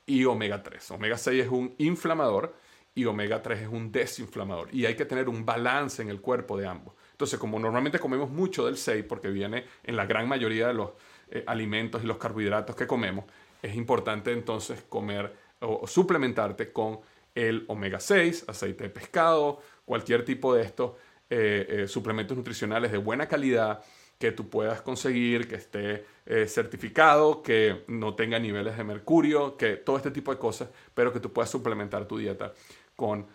y 0.05 0.25
omega 0.25 0.61
3. 0.61 0.91
Omega 0.91 1.17
6 1.17 1.45
es 1.45 1.49
un 1.49 1.73
inflamador 1.77 2.53
y 2.93 3.05
omega 3.05 3.41
3 3.41 3.61
es 3.61 3.67
un 3.69 3.91
desinflamador. 3.93 4.67
Y 4.73 4.85
hay 4.85 4.95
que 4.95 5.05
tener 5.05 5.29
un 5.29 5.45
balance 5.45 6.01
en 6.01 6.09
el 6.09 6.19
cuerpo 6.19 6.57
de 6.57 6.67
ambos. 6.67 6.93
Entonces, 7.11 7.39
como 7.39 7.59
normalmente 7.59 7.97
comemos 7.97 8.29
mucho 8.29 8.65
del 8.65 8.75
6, 8.75 9.05
porque 9.07 9.29
viene 9.29 9.65
en 9.83 9.95
la 9.95 10.05
gran 10.05 10.27
mayoría 10.27 10.67
de 10.67 10.73
los 10.73 10.91
eh, 11.29 11.43
alimentos 11.47 12.03
y 12.03 12.07
los 12.07 12.17
carbohidratos 12.17 12.75
que 12.75 12.85
comemos, 12.85 13.23
es 13.61 13.75
importante 13.75 14.33
entonces 14.33 14.83
comer 14.89 15.33
o, 15.61 15.87
suplementarte 15.87 16.73
con 16.73 16.99
el 17.33 17.65
omega 17.67 17.99
6, 17.99 18.45
aceite 18.47 18.85
de 18.85 18.89
pescado, 18.89 19.61
cualquier 19.85 20.23
tipo 20.25 20.53
de 20.53 20.63
estos 20.63 20.91
eh, 21.29 21.65
eh, 21.69 21.87
suplementos 21.87 22.37
nutricionales 22.37 22.91
de 22.91 22.97
buena 22.97 23.27
calidad 23.27 23.83
que 24.17 24.31
tú 24.31 24.49
puedas 24.49 24.81
conseguir, 24.81 25.47
que 25.47 25.55
esté 25.55 26.05
certificado, 26.47 27.43
que 27.43 27.83
no 27.87 28.15
tenga 28.15 28.39
niveles 28.39 28.77
de 28.77 28.83
mercurio, 28.83 29.57
que 29.57 29.75
todo 29.75 29.97
este 29.97 30.09
tipo 30.09 30.31
de 30.31 30.39
cosas, 30.39 30.69
pero 30.93 31.11
que 31.11 31.19
tú 31.19 31.33
puedas 31.33 31.49
suplementar 31.49 32.07
tu 32.07 32.17
dieta 32.17 32.53
con 32.95 33.27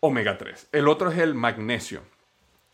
omega 0.00 0.36
3. 0.36 0.68
El 0.72 0.88
otro 0.88 1.10
es 1.10 1.18
el 1.18 1.34
magnesio. 1.34 2.02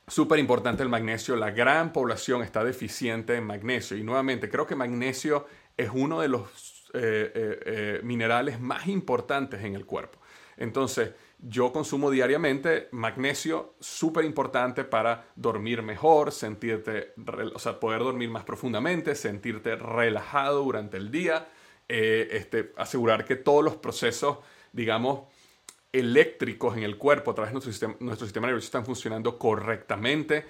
Súper 0.09 0.38
importante 0.38 0.83
el 0.83 0.88
magnesio. 0.88 1.37
La 1.37 1.50
gran 1.50 1.93
población 1.93 2.43
está 2.43 2.62
deficiente 2.62 3.35
en 3.35 3.45
magnesio. 3.45 3.97
Y 3.97 4.05
nuevamente, 4.05 4.49
creo 4.49 4.67
que 4.67 4.76
magnesio 4.76 5.47
es 5.76 5.91
uno 5.93 6.21
de 6.21 6.29
los 6.29 6.88
eh, 6.95 7.33
eh, 7.35 7.61
eh, 7.67 8.00
minerales 8.05 8.61
más 8.61 8.87
importantes 8.87 9.62
en 9.65 9.75
el 9.75 9.85
cuerpo. 9.85 10.19
Entonces, 10.56 11.10
yo 11.38 11.72
consumo 11.72 12.10
diariamente 12.10 12.88
magnesio, 12.92 13.75
súper 13.78 14.25
importante 14.25 14.84
para 14.84 15.28
dormir 15.36 15.82
mejor, 15.82 16.32
sentirte, 16.32 17.12
o 17.54 17.58
sea, 17.58 17.78
poder 17.78 18.00
dormir 18.00 18.30
más 18.30 18.44
profundamente, 18.44 19.14
sentirte 19.14 19.76
relajado 19.76 20.62
durante 20.64 20.96
el 20.96 21.10
día, 21.10 21.48
este, 21.88 22.72
asegurar 22.76 23.25
que 23.25 23.36
todos 23.36 23.62
los 23.62 23.76
procesos, 23.76 24.38
digamos, 24.72 25.28
eléctricos 25.92 26.76
en 26.76 26.82
el 26.82 26.96
cuerpo 26.96 27.30
a 27.30 27.34
través 27.34 27.50
de 27.50 27.54
nuestro 27.54 27.72
sistema, 27.72 27.96
nuestro 28.00 28.26
sistema 28.26 28.46
nervioso 28.46 28.66
están 28.66 28.84
funcionando 28.84 29.38
correctamente 29.38 30.44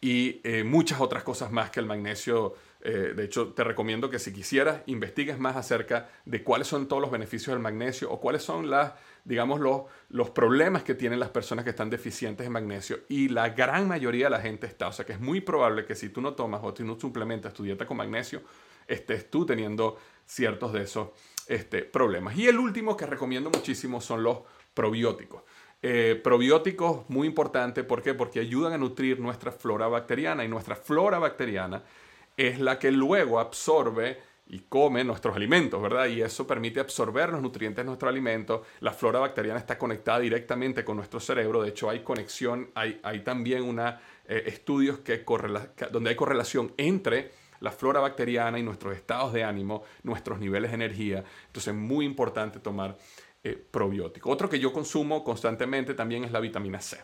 y 0.00 0.40
eh, 0.42 0.64
muchas 0.64 1.00
otras 1.00 1.22
cosas 1.22 1.50
más 1.50 1.70
que 1.70 1.80
el 1.80 1.86
magnesio. 1.86 2.54
Eh, 2.84 3.12
de 3.14 3.24
hecho, 3.24 3.52
te 3.52 3.62
recomiendo 3.62 4.10
que 4.10 4.18
si 4.18 4.32
quisieras, 4.32 4.82
investigues 4.86 5.38
más 5.38 5.54
acerca 5.56 6.10
de 6.24 6.42
cuáles 6.42 6.66
son 6.66 6.88
todos 6.88 7.00
los 7.00 7.12
beneficios 7.12 7.54
del 7.54 7.62
magnesio 7.62 8.10
o 8.10 8.20
cuáles 8.20 8.42
son 8.42 8.68
las, 8.70 8.94
digamos, 9.24 9.60
los, 9.60 9.82
los 10.08 10.30
problemas 10.30 10.82
que 10.82 10.96
tienen 10.96 11.20
las 11.20 11.30
personas 11.30 11.64
que 11.64 11.70
están 11.70 11.90
deficientes 11.90 12.44
en 12.44 12.52
magnesio. 12.52 12.98
Y 13.08 13.28
la 13.28 13.50
gran 13.50 13.86
mayoría 13.86 14.26
de 14.26 14.30
la 14.30 14.40
gente 14.40 14.66
está. 14.66 14.88
O 14.88 14.92
sea 14.92 15.06
que 15.06 15.12
es 15.12 15.20
muy 15.20 15.40
probable 15.40 15.84
que 15.84 15.94
si 15.94 16.08
tú 16.08 16.20
no 16.20 16.34
tomas 16.34 16.60
o 16.64 16.74
tú 16.74 16.84
no 16.84 16.98
suplementas 16.98 17.54
tu 17.54 17.62
dieta 17.62 17.86
con 17.86 17.96
magnesio, 17.96 18.42
estés 18.88 19.30
tú 19.30 19.46
teniendo 19.46 19.96
ciertos 20.26 20.72
de 20.72 20.82
esos 20.82 21.10
este, 21.46 21.82
problemas. 21.82 22.36
Y 22.36 22.48
el 22.48 22.58
último 22.58 22.96
que 22.96 23.06
recomiendo 23.06 23.48
muchísimo 23.48 24.00
son 24.00 24.24
los 24.24 24.40
probióticos. 24.74 25.42
Eh, 25.84 26.20
probióticos 26.22 27.08
muy 27.10 27.26
importante, 27.26 27.84
¿por 27.84 28.02
qué? 28.02 28.14
Porque 28.14 28.40
ayudan 28.40 28.72
a 28.72 28.78
nutrir 28.78 29.18
nuestra 29.18 29.50
flora 29.52 29.88
bacteriana 29.88 30.44
y 30.44 30.48
nuestra 30.48 30.76
flora 30.76 31.18
bacteriana 31.18 31.82
es 32.36 32.58
la 32.60 32.78
que 32.78 32.90
luego 32.90 33.38
absorbe 33.38 34.18
y 34.48 34.60
come 34.68 35.02
nuestros 35.02 35.34
alimentos, 35.34 35.80
¿verdad? 35.80 36.06
Y 36.06 36.20
eso 36.20 36.46
permite 36.46 36.80
absorber 36.80 37.30
los 37.30 37.40
nutrientes 37.40 37.78
de 37.78 37.84
nuestro 37.84 38.08
alimento. 38.08 38.64
La 38.80 38.92
flora 38.92 39.18
bacteriana 39.18 39.58
está 39.58 39.78
conectada 39.78 40.18
directamente 40.18 40.84
con 40.84 40.96
nuestro 40.96 41.20
cerebro. 41.20 41.62
De 41.62 41.70
hecho, 41.70 41.88
hay 41.88 42.00
conexión, 42.00 42.70
hay, 42.74 43.20
también 43.24 43.62
una, 43.62 44.00
eh, 44.26 44.42
estudios 44.46 44.98
que 44.98 45.24
donde 45.90 46.10
hay 46.10 46.16
correlación 46.16 46.74
entre 46.76 47.30
la 47.60 47.70
flora 47.70 48.00
bacteriana 48.00 48.58
y 48.58 48.62
nuestros 48.62 48.94
estados 48.94 49.32
de 49.32 49.44
ánimo, 49.44 49.84
nuestros 50.02 50.38
niveles 50.38 50.70
de 50.70 50.74
energía. 50.74 51.24
Entonces, 51.46 51.72
es 51.72 51.78
muy 51.80 52.04
importante 52.04 52.58
tomar 52.58 52.98
eh, 53.44 53.56
probiótico. 53.70 54.30
Otro 54.30 54.50
que 54.50 54.58
yo 54.58 54.72
consumo 54.72 55.24
constantemente 55.24 55.94
también 55.94 56.24
es 56.24 56.32
la 56.32 56.40
vitamina 56.40 56.80
C. 56.80 56.98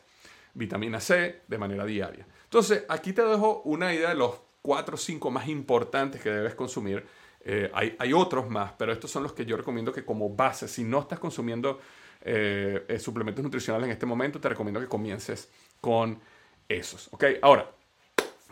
Vitamina 0.53 1.01
C 1.01 1.43
de 1.47 1.59
manera 1.59 1.87
diaria. 1.87 2.27
Entonces, 2.45 2.85
aquí 2.89 3.13
te 3.13 3.23
dejo 3.23 3.63
una 3.65 3.95
idea 3.95 4.11
de 4.11 4.17
los 4.17 4.48
cuatro 4.63 4.95
o 4.95 4.99
cinco 4.99 5.31
más 5.31 5.49
importantes 5.49 6.21
que 6.21 6.31
debes 6.31 6.55
consumir. 6.55 7.07
Eh, 7.41 7.71
hay, 7.73 8.13
otros 8.13 8.51
más, 8.51 8.73
pero 8.73 8.93
estos 8.93 9.11
son 9.11 9.23
los 9.23 9.33
que 9.33 9.47
yo 9.47 9.57
recomiendo 9.57 9.93
que 9.93 10.05
como 10.05 10.29
base, 10.31 10.69
si 10.69 10.85
no 10.85 11.01
estás 11.01 11.19
consumiendo 11.19 11.81
eh, 12.21 12.99
suplementos 13.01 13.43
nutricionales 13.43 13.87
en 13.87 13.93
este 13.93 14.07
momento, 14.07 14.41
te 14.41 14.49
recomiendo 14.49 14.81
que 14.81 14.89
comiences 14.89 15.49
con 15.81 16.21
esos. 16.69 17.09
¿ok? 17.13 17.25
Ahora, 17.43 17.71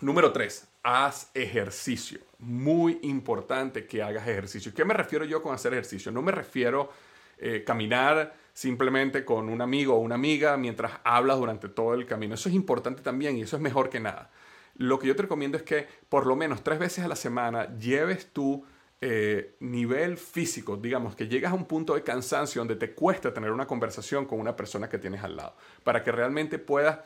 número 0.00 0.32
tres, 0.32 0.68
haz 0.82 1.30
ejercicio. 1.34 2.20
Muy 2.38 3.00
importante 3.02 3.86
que 3.86 4.02
hagas 4.02 4.26
ejercicio. 4.28 4.72
¿Qué 4.72 4.84
me 4.84 4.94
refiero 4.94 5.24
yo 5.24 5.42
con 5.42 5.54
hacer 5.54 5.72
ejercicio? 5.72 6.12
No 6.12 6.22
me 6.22 6.32
refiero 6.32 6.90
eh, 7.38 7.64
caminar 7.66 8.34
simplemente 8.52 9.24
con 9.24 9.50
un 9.50 9.60
amigo 9.60 9.94
o 9.94 9.98
una 9.98 10.14
amiga 10.14 10.56
mientras 10.56 10.92
hablas 11.04 11.38
durante 11.38 11.68
todo 11.68 11.92
el 11.94 12.06
camino. 12.06 12.34
Eso 12.34 12.48
es 12.48 12.54
importante 12.54 13.02
también 13.02 13.36
y 13.36 13.42
eso 13.42 13.56
es 13.56 13.62
mejor 13.62 13.90
que 13.90 14.00
nada. 14.00 14.30
Lo 14.78 14.98
que 14.98 15.06
yo 15.06 15.16
te 15.16 15.22
recomiendo 15.22 15.56
es 15.56 15.62
que 15.62 15.86
por 16.08 16.26
lo 16.26 16.36
menos 16.36 16.62
tres 16.62 16.78
veces 16.78 17.04
a 17.04 17.08
la 17.08 17.16
semana 17.16 17.76
lleves 17.78 18.32
tu 18.32 18.64
eh, 19.00 19.56
nivel 19.60 20.16
físico, 20.16 20.76
digamos, 20.76 21.16
que 21.16 21.28
llegas 21.28 21.52
a 21.52 21.54
un 21.54 21.66
punto 21.66 21.94
de 21.94 22.02
cansancio 22.02 22.60
donde 22.60 22.76
te 22.76 22.94
cuesta 22.94 23.32
tener 23.32 23.50
una 23.50 23.66
conversación 23.66 24.26
con 24.26 24.40
una 24.40 24.56
persona 24.56 24.88
que 24.88 24.98
tienes 24.98 25.22
al 25.22 25.36
lado, 25.36 25.56
para 25.84 26.02
que 26.02 26.12
realmente 26.12 26.58
puedas 26.58 27.00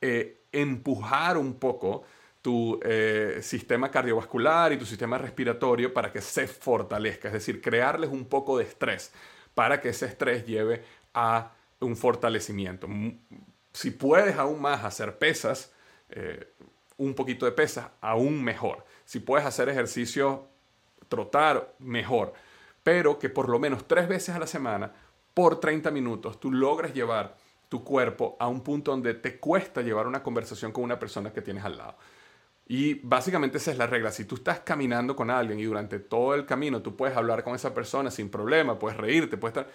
eh, 0.00 0.44
empujar 0.52 1.36
un 1.36 1.54
poco 1.54 2.04
tu 2.42 2.80
sistema 3.40 3.88
cardiovascular 3.88 4.72
y 4.72 4.76
tu 4.76 4.84
sistema 4.84 5.16
respiratorio 5.16 5.94
para 5.94 6.10
que 6.10 6.20
se 6.20 6.48
fortalezca, 6.48 7.28
es 7.28 7.34
decir, 7.34 7.60
crearles 7.60 8.10
un 8.10 8.24
poco 8.24 8.58
de 8.58 8.64
estrés 8.64 9.12
para 9.54 9.80
que 9.80 9.90
ese 9.90 10.06
estrés 10.06 10.44
lleve 10.44 10.82
a 11.14 11.52
un 11.80 11.96
fortalecimiento. 11.96 12.88
Si 13.72 13.90
puedes 13.90 14.36
aún 14.36 14.60
más 14.60 14.84
hacer 14.84 15.18
pesas, 15.18 15.72
eh, 16.10 16.51
un 17.04 17.14
poquito 17.14 17.46
de 17.46 17.52
pesas, 17.52 17.88
aún 18.00 18.42
mejor. 18.42 18.84
Si 19.04 19.20
puedes 19.20 19.46
hacer 19.46 19.68
ejercicio, 19.68 20.48
trotar, 21.08 21.74
mejor. 21.78 22.32
Pero 22.82 23.18
que 23.18 23.28
por 23.28 23.48
lo 23.48 23.58
menos 23.58 23.86
tres 23.86 24.08
veces 24.08 24.34
a 24.34 24.38
la 24.38 24.46
semana, 24.46 24.92
por 25.34 25.60
30 25.60 25.90
minutos, 25.90 26.40
tú 26.40 26.50
logres 26.50 26.94
llevar 26.94 27.36
tu 27.68 27.82
cuerpo 27.84 28.36
a 28.38 28.48
un 28.48 28.60
punto 28.60 28.90
donde 28.90 29.14
te 29.14 29.38
cuesta 29.38 29.80
llevar 29.82 30.06
una 30.06 30.22
conversación 30.22 30.72
con 30.72 30.84
una 30.84 30.98
persona 30.98 31.32
que 31.32 31.42
tienes 31.42 31.64
al 31.64 31.78
lado. 31.78 31.96
Y 32.66 32.94
básicamente 32.94 33.58
esa 33.58 33.72
es 33.72 33.78
la 33.78 33.86
regla. 33.86 34.12
Si 34.12 34.24
tú 34.24 34.36
estás 34.36 34.60
caminando 34.60 35.16
con 35.16 35.30
alguien 35.30 35.58
y 35.58 35.64
durante 35.64 35.98
todo 35.98 36.34
el 36.34 36.46
camino 36.46 36.82
tú 36.82 36.96
puedes 36.96 37.16
hablar 37.16 37.42
con 37.42 37.54
esa 37.54 37.74
persona 37.74 38.10
sin 38.10 38.30
problema, 38.30 38.78
puedes 38.78 38.98
reírte, 38.98 39.36
puedes 39.36 39.56
estar... 39.56 39.72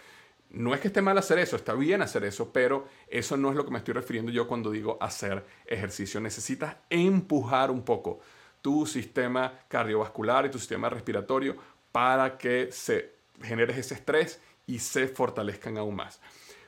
No 0.50 0.74
es 0.74 0.80
que 0.80 0.88
esté 0.88 1.02
mal 1.02 1.18
hacer 1.18 1.40
eso, 1.40 1.56
está 1.58 1.74
bien 1.74 2.02
hacer 2.02 2.24
eso, 2.24 2.52
pero 2.54 2.88
eso 3.08 3.36
no 3.36 3.50
es 3.50 3.56
lo 3.56 3.66
que 3.66 3.72
me 3.72 3.80
estoy 3.80 3.94
refiriendo 3.94 4.32
yo 4.32 4.48
cuando 4.48 4.72
digo 4.72 4.98
hacer 5.02 5.46
ejercicio. 5.66 6.22
Necesitas 6.22 6.78
empujar 6.90 7.70
un 7.70 7.84
poco 7.84 8.22
tu 8.62 8.86
sistema 8.86 9.60
cardiovascular 9.68 10.46
y 10.46 10.50
tu 10.50 10.58
sistema 10.58 10.90
respiratorio 10.90 11.56
para 11.92 12.38
que 12.38 12.70
se 12.72 13.18
generes 13.42 13.78
ese 13.78 13.96
estrés 13.96 14.40
y 14.66 14.80
se 14.80 15.08
fortalezcan 15.08 15.78
aún 15.78 15.96
más. 15.96 16.20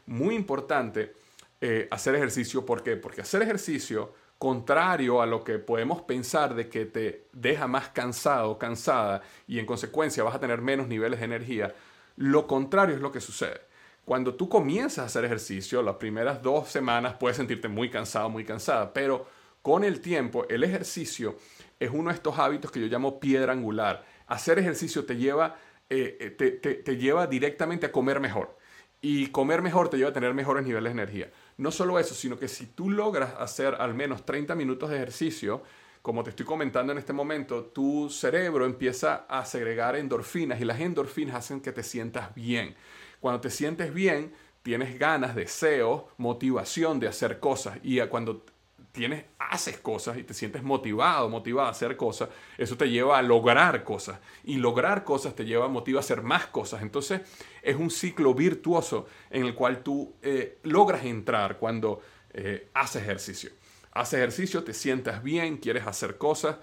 Muy 0.06 0.36
importante 0.36 1.14
eh, 1.62 1.88
hacer 1.92 2.16
ejercicio, 2.16 2.66
¿por 2.66 2.84
qué? 2.84 2.96
Porque 2.96 3.22
hacer 3.22 3.42
ejercicio 3.42 4.14
contrario 4.38 5.22
a 5.22 5.26
lo 5.26 5.44
que 5.44 5.60
podemos 5.60 6.02
pensar 6.02 6.56
de 6.56 6.70
que 6.70 6.86
te 6.86 7.28
deja 7.34 7.68
más 7.68 7.90
cansado, 7.90 8.58
cansada 8.58 9.22
y 9.48 9.60
en 9.60 9.66
consecuencia 9.66 10.24
vas 10.24 10.36
a 10.36 10.40
tener 10.40 10.62
menos 10.62 10.88
niveles 10.88 11.20
de 11.20 11.26
energía, 11.26 11.76
lo 12.16 12.48
contrario 12.48 12.96
es 12.96 13.02
lo 13.02 13.12
que 13.12 13.20
sucede. 13.20 13.69
Cuando 14.10 14.34
tú 14.34 14.50
comienzas 14.50 14.98
a 14.98 15.06
hacer 15.06 15.24
ejercicio, 15.26 15.84
las 15.84 15.98
primeras 15.98 16.42
dos 16.42 16.68
semanas 16.68 17.18
puedes 17.20 17.38
sentirte 17.38 17.68
muy 17.68 17.92
cansado, 17.92 18.28
muy 18.28 18.44
cansada, 18.44 18.92
pero 18.92 19.28
con 19.62 19.84
el 19.84 20.02
tiempo 20.02 20.48
el 20.50 20.64
ejercicio 20.64 21.36
es 21.80 21.92
uno 21.94 22.10
de 22.10 22.16
estos 22.16 22.40
hábitos 22.40 22.72
que 22.72 22.80
yo 22.80 22.88
llamo 22.88 23.20
piedra 23.20 23.54
angular. 23.54 24.04
hacer 24.26 24.58
ejercicio 24.58 25.06
te 25.06 25.16
lleva, 25.16 25.58
eh, 25.92 26.18
eh, 26.22 26.32
te, 26.32 26.50
te 26.74 26.98
lleva 26.98 27.28
directamente 27.28 27.86
a 27.86 27.92
comer 27.92 28.20
mejor. 28.20 28.58
Y 29.00 29.28
comer 29.28 29.62
mejor 29.62 29.90
te 29.90 29.98
lleva 29.98 30.10
a 30.10 30.14
tener 30.14 30.34
mejores 30.34 30.66
niveles 30.66 30.92
de 30.96 31.04
energía. 31.04 31.32
No 31.58 31.70
solo 31.70 32.00
eso, 32.00 32.16
sino 32.16 32.40
que 32.40 32.48
si 32.48 32.66
tú 32.66 32.90
logras 32.90 33.36
hacer 33.38 33.76
al 33.76 33.94
menos 33.94 34.26
30 34.26 34.56
minutos 34.56 34.90
de 34.90 34.96
ejercicio, 34.96 35.62
como 36.02 36.24
te 36.24 36.32
estoy 36.32 36.48
comentando 36.48 36.94
en 36.94 36.98
este 36.98 37.14
momento, 37.14 37.66
tu 37.66 38.10
cerebro 38.10 38.66
empieza 38.66 39.28
a 39.30 39.46
segregar 39.46 39.96
endorfinas 39.96 40.60
y 40.60 40.66
las 40.66 40.80
endorfinas 40.80 41.36
hacen 41.36 41.62
que 41.62 41.72
te 41.72 41.84
sientas 41.84 42.34
bien. 42.34 42.76
Cuando 43.20 43.42
te 43.42 43.50
sientes 43.50 43.94
bien, 43.94 44.34
tienes 44.64 45.00
ganas, 45.00 45.36
deseo, 45.36 46.10
motivación 46.18 47.00
de 47.00 47.08
hacer 47.08 47.40
cosas 47.40 47.80
y 47.84 48.00
cuando 48.08 48.44
tienes, 48.92 49.26
haces 49.38 49.78
cosas 49.78 50.18
y 50.18 50.24
te 50.24 50.34
sientes 50.34 50.64
motivado, 50.64 51.30
motivado 51.30 51.68
a 51.68 51.72
hacer 51.72 51.96
cosas, 51.96 52.30
eso 52.58 52.78
te 52.78 52.90
lleva 52.90 53.18
a 53.18 53.22
lograr 53.22 53.84
cosas. 53.84 54.20
Y 54.44 54.58
lograr 54.58 55.04
cosas 55.04 55.36
te 55.36 55.46
lleva, 55.46 55.68
motiva 55.68 56.00
a 56.00 56.02
hacer 56.02 56.22
más 56.22 56.48
cosas. 56.48 56.82
Entonces 56.82 57.22
es 57.62 57.76
un 57.76 57.90
ciclo 57.90 58.34
virtuoso 58.34 59.08
en 59.30 59.46
el 59.46 59.56
cual 59.56 59.84
tú 59.84 60.14
eh, 60.22 60.60
logras 60.64 61.06
entrar 61.06 61.58
cuando 61.58 62.02
eh, 62.34 62.70
haces 62.74 63.04
ejercicio. 63.04 63.52
Haces 63.92 64.16
ejercicio, 64.16 64.64
te 64.64 64.74
sientas 64.74 65.24
bien, 65.24 65.58
quieres 65.58 65.88
hacer 65.88 66.18
cosas, 66.18 66.58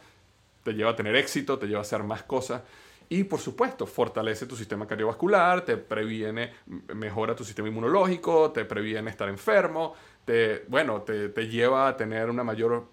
te 0.62 0.72
lleva 0.72 0.90
a 0.90 0.96
tener 0.96 1.16
éxito, 1.16 1.58
te 1.58 1.66
lleva 1.66 1.80
a 1.80 1.82
hacer 1.82 2.02
más 2.02 2.22
cosas. 2.22 2.62
Y 3.08 3.24
por 3.24 3.40
supuesto, 3.40 3.86
fortalece 3.86 4.46
tu 4.46 4.56
sistema 4.56 4.86
cardiovascular, 4.86 5.64
te 5.64 5.76
previene, 5.76 6.52
mejora 6.94 7.36
tu 7.36 7.44
sistema 7.44 7.68
inmunológico, 7.68 8.50
te 8.50 8.64
previene 8.64 9.10
estar 9.10 9.28
enfermo, 9.28 9.94
te, 10.24 10.64
bueno, 10.68 11.02
te, 11.02 11.28
lleva 11.48 11.88
a 11.88 11.96
tener 11.96 12.28
una 12.28 12.42
mayor, 12.42 12.88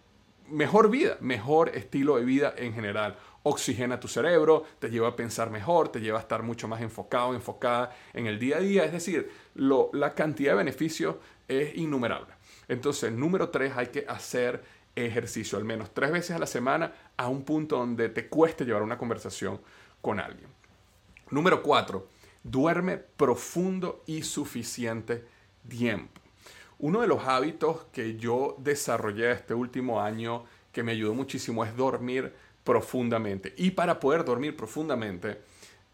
mejor 0.49 0.89
vida, 0.89 1.17
mejor 1.19 1.69
estilo 1.69 2.17
de 2.17 2.25
vida 2.25 2.53
en 2.57 2.73
general. 2.73 3.17
Oxigena 3.41 3.99
tu 3.99 4.07
cerebro, 4.07 4.63
te 4.79 4.89
lleva 4.89 5.09
a 5.09 5.15
pensar 5.15 5.49
mejor, 5.49 5.89
te 5.89 5.99
lleva 5.99 6.19
a 6.19 6.21
estar 6.21 6.43
mucho 6.43 6.67
más 6.67 6.81
enfocado, 6.81 7.33
enfocada 7.33 7.93
en 8.13 8.27
el 8.27 8.37
día 8.37 8.57
a 8.57 8.59
día. 8.59 8.85
Es 8.85 8.91
decir, 8.91 9.31
la 9.55 10.13
cantidad 10.13 10.51
de 10.51 10.57
beneficios 10.57 11.15
es 11.47 11.75
innumerable. 11.75 12.33
Entonces, 12.67 13.11
número 13.11 13.49
tres, 13.49 13.73
hay 13.75 13.87
que 13.87 14.05
hacer 14.07 14.63
ejercicio 14.95 15.57
al 15.57 15.65
menos 15.65 15.91
tres 15.93 16.11
veces 16.11 16.35
a 16.35 16.39
la 16.39 16.45
semana 16.45 16.93
a 17.17 17.27
un 17.27 17.43
punto 17.43 17.77
donde 17.77 18.09
te 18.09 18.27
cueste 18.27 18.63
llevar 18.63 18.83
una 18.83 18.97
conversación 18.97 19.59
con 20.03 20.19
alguien. 20.19 20.49
Número 21.31 21.63
cuatro, 21.63 22.09
duerme 22.43 22.97
profundo 22.97 24.03
y 24.05 24.23
suficiente 24.23 25.23
tiempo. 25.67 26.19
Uno 26.79 26.99
de 26.99 27.07
los 27.07 27.23
hábitos 27.23 27.85
que 27.93 28.17
yo 28.17 28.57
desarrollé 28.59 29.31
este 29.31 29.53
último 29.53 30.01
año 30.01 30.43
que 30.73 30.83
me 30.83 30.91
ayudó 30.91 31.13
muchísimo 31.13 31.63
es 31.63 31.75
dormir 31.77 32.33
profundamente. 32.65 33.53
Y 33.55 33.71
para 33.71 33.97
poder 34.01 34.25
dormir 34.25 34.57
profundamente, 34.57 35.39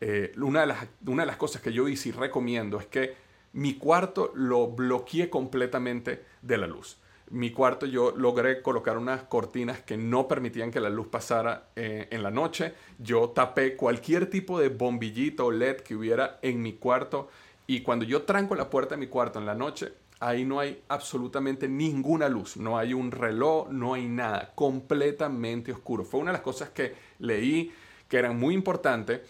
eh, 0.01 0.31
una, 0.37 0.61
de 0.61 0.67
las, 0.67 0.87
una 1.05 1.21
de 1.21 1.27
las 1.27 1.37
cosas 1.37 1.61
que 1.61 1.71
yo 1.71 1.87
hice 1.87 2.09
y 2.09 2.11
recomiendo 2.11 2.79
es 2.79 2.87
que 2.87 3.15
mi 3.53 3.75
cuarto 3.75 4.31
lo 4.33 4.69
bloqueé 4.69 5.29
completamente 5.29 6.25
de 6.41 6.57
la 6.57 6.65
luz 6.65 6.98
mi 7.31 7.51
cuarto 7.51 7.85
yo 7.85 8.11
logré 8.15 8.61
colocar 8.61 8.97
unas 8.97 9.23
cortinas 9.23 9.81
que 9.81 9.97
no 9.97 10.27
permitían 10.27 10.71
que 10.71 10.79
la 10.79 10.89
luz 10.89 11.07
pasara 11.07 11.69
eh, 11.75 12.07
en 12.11 12.23
la 12.23 12.31
noche. 12.31 12.73
Yo 12.97 13.29
tapé 13.29 13.75
cualquier 13.75 14.29
tipo 14.29 14.59
de 14.59 14.69
bombillito 14.69 15.47
o 15.47 15.51
LED 15.51 15.77
que 15.77 15.95
hubiera 15.95 16.39
en 16.41 16.61
mi 16.61 16.73
cuarto 16.73 17.29
y 17.67 17.81
cuando 17.81 18.05
yo 18.05 18.23
tranco 18.23 18.55
la 18.55 18.69
puerta 18.69 18.95
de 18.95 19.01
mi 19.01 19.07
cuarto 19.07 19.37
en 19.37 19.45
la 19.45 19.53
noche, 19.53 19.93
ahí 20.19 20.43
no 20.43 20.59
hay 20.59 20.81
absolutamente 20.87 21.67
ninguna 21.67 22.27
luz, 22.27 22.57
no 22.57 22.77
hay 22.77 22.93
un 22.93 23.11
reloj, 23.11 23.69
no 23.69 23.93
hay 23.93 24.07
nada, 24.07 24.51
completamente 24.55 25.71
oscuro. 25.71 26.03
Fue 26.03 26.19
una 26.19 26.31
de 26.31 26.37
las 26.37 26.41
cosas 26.41 26.69
que 26.69 26.95
leí 27.19 27.71
que 28.07 28.17
eran 28.17 28.39
muy 28.39 28.55
importantes 28.55 29.21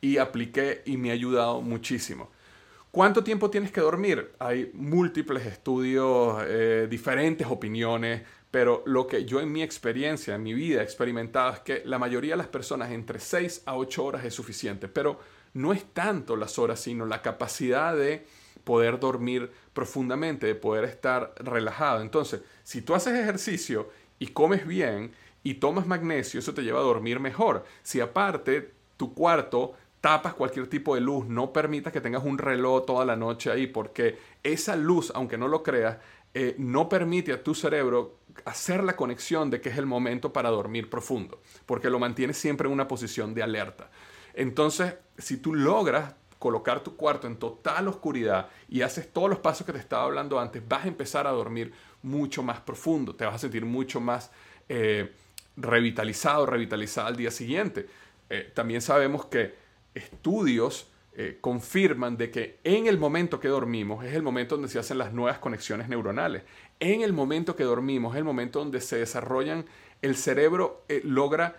y 0.00 0.18
apliqué 0.18 0.82
y 0.84 0.96
me 0.96 1.10
ha 1.10 1.14
ayudado 1.14 1.62
muchísimo. 1.62 2.28
¿Cuánto 2.90 3.22
tiempo 3.22 3.50
tienes 3.50 3.70
que 3.70 3.82
dormir? 3.82 4.32
Hay 4.38 4.70
múltiples 4.72 5.44
estudios, 5.44 6.42
eh, 6.46 6.86
diferentes 6.88 7.46
opiniones, 7.46 8.22
pero 8.50 8.82
lo 8.86 9.06
que 9.06 9.26
yo 9.26 9.40
en 9.40 9.52
mi 9.52 9.62
experiencia, 9.62 10.34
en 10.34 10.42
mi 10.42 10.54
vida 10.54 10.80
he 10.80 10.84
experimentado 10.84 11.52
es 11.52 11.60
que 11.60 11.82
la 11.84 11.98
mayoría 11.98 12.32
de 12.32 12.38
las 12.38 12.46
personas 12.46 12.90
entre 12.90 13.20
6 13.20 13.64
a 13.66 13.76
8 13.76 14.04
horas 14.04 14.24
es 14.24 14.32
suficiente, 14.32 14.88
pero 14.88 15.20
no 15.52 15.74
es 15.74 15.84
tanto 15.92 16.34
las 16.34 16.58
horas, 16.58 16.80
sino 16.80 17.04
la 17.04 17.20
capacidad 17.20 17.94
de 17.94 18.26
poder 18.64 18.98
dormir 18.98 19.50
profundamente, 19.74 20.46
de 20.46 20.54
poder 20.54 20.84
estar 20.84 21.34
relajado. 21.36 22.00
Entonces, 22.00 22.40
si 22.64 22.80
tú 22.80 22.94
haces 22.94 23.14
ejercicio 23.14 23.90
y 24.18 24.28
comes 24.28 24.66
bien 24.66 25.12
y 25.42 25.54
tomas 25.54 25.86
magnesio, 25.86 26.40
eso 26.40 26.54
te 26.54 26.62
lleva 26.62 26.80
a 26.80 26.84
dormir 26.84 27.20
mejor. 27.20 27.64
Si 27.82 28.00
aparte 28.00 28.72
tu 28.96 29.14
cuarto 29.14 29.74
tapas 30.00 30.34
cualquier 30.34 30.68
tipo 30.68 30.94
de 30.94 31.00
luz, 31.00 31.26
no 31.26 31.52
permitas 31.52 31.92
que 31.92 32.00
tengas 32.00 32.24
un 32.24 32.38
reloj 32.38 32.86
toda 32.86 33.04
la 33.04 33.16
noche 33.16 33.50
ahí, 33.50 33.66
porque 33.66 34.18
esa 34.42 34.76
luz, 34.76 35.12
aunque 35.14 35.38
no 35.38 35.48
lo 35.48 35.62
creas, 35.62 35.98
eh, 36.34 36.54
no 36.58 36.88
permite 36.88 37.32
a 37.32 37.42
tu 37.42 37.54
cerebro 37.54 38.18
hacer 38.44 38.84
la 38.84 38.96
conexión 38.96 39.50
de 39.50 39.60
que 39.60 39.70
es 39.70 39.78
el 39.78 39.86
momento 39.86 40.32
para 40.32 40.50
dormir 40.50 40.88
profundo, 40.88 41.40
porque 41.66 41.90
lo 41.90 41.98
mantiene 41.98 42.32
siempre 42.32 42.68
en 42.68 42.74
una 42.74 42.86
posición 42.86 43.34
de 43.34 43.42
alerta. 43.42 43.90
Entonces, 44.34 44.94
si 45.16 45.38
tú 45.38 45.54
logras 45.54 46.14
colocar 46.38 46.80
tu 46.84 46.96
cuarto 46.96 47.26
en 47.26 47.36
total 47.36 47.88
oscuridad 47.88 48.48
y 48.68 48.82
haces 48.82 49.12
todos 49.12 49.28
los 49.28 49.40
pasos 49.40 49.66
que 49.66 49.72
te 49.72 49.78
estaba 49.78 50.04
hablando 50.04 50.38
antes, 50.38 50.62
vas 50.66 50.84
a 50.84 50.88
empezar 50.88 51.26
a 51.26 51.30
dormir 51.30 51.72
mucho 52.02 52.42
más 52.44 52.60
profundo, 52.60 53.14
te 53.16 53.24
vas 53.24 53.34
a 53.34 53.38
sentir 53.38 53.64
mucho 53.64 54.00
más 54.00 54.30
eh, 54.68 55.12
revitalizado, 55.56 56.46
revitalizado 56.46 57.08
al 57.08 57.16
día 57.16 57.32
siguiente. 57.32 57.88
Eh, 58.30 58.52
también 58.54 58.80
sabemos 58.80 59.26
que 59.26 59.56
estudios 59.98 60.90
eh, 61.20 61.38
confirman 61.40 62.16
de 62.16 62.30
que 62.30 62.60
en 62.62 62.86
el 62.86 62.96
momento 62.96 63.40
que 63.40 63.48
dormimos 63.48 64.04
es 64.04 64.14
el 64.14 64.22
momento 64.22 64.54
donde 64.54 64.68
se 64.68 64.78
hacen 64.78 64.98
las 64.98 65.12
nuevas 65.12 65.38
conexiones 65.38 65.88
neuronales. 65.88 66.44
En 66.80 67.02
el 67.02 67.12
momento 67.12 67.56
que 67.56 67.64
dormimos 67.64 68.14
es 68.14 68.18
el 68.18 68.24
momento 68.24 68.60
donde 68.60 68.80
se 68.80 68.98
desarrollan, 68.98 69.66
el 70.00 70.14
cerebro 70.14 70.84
eh, 70.88 71.00
logra 71.04 71.56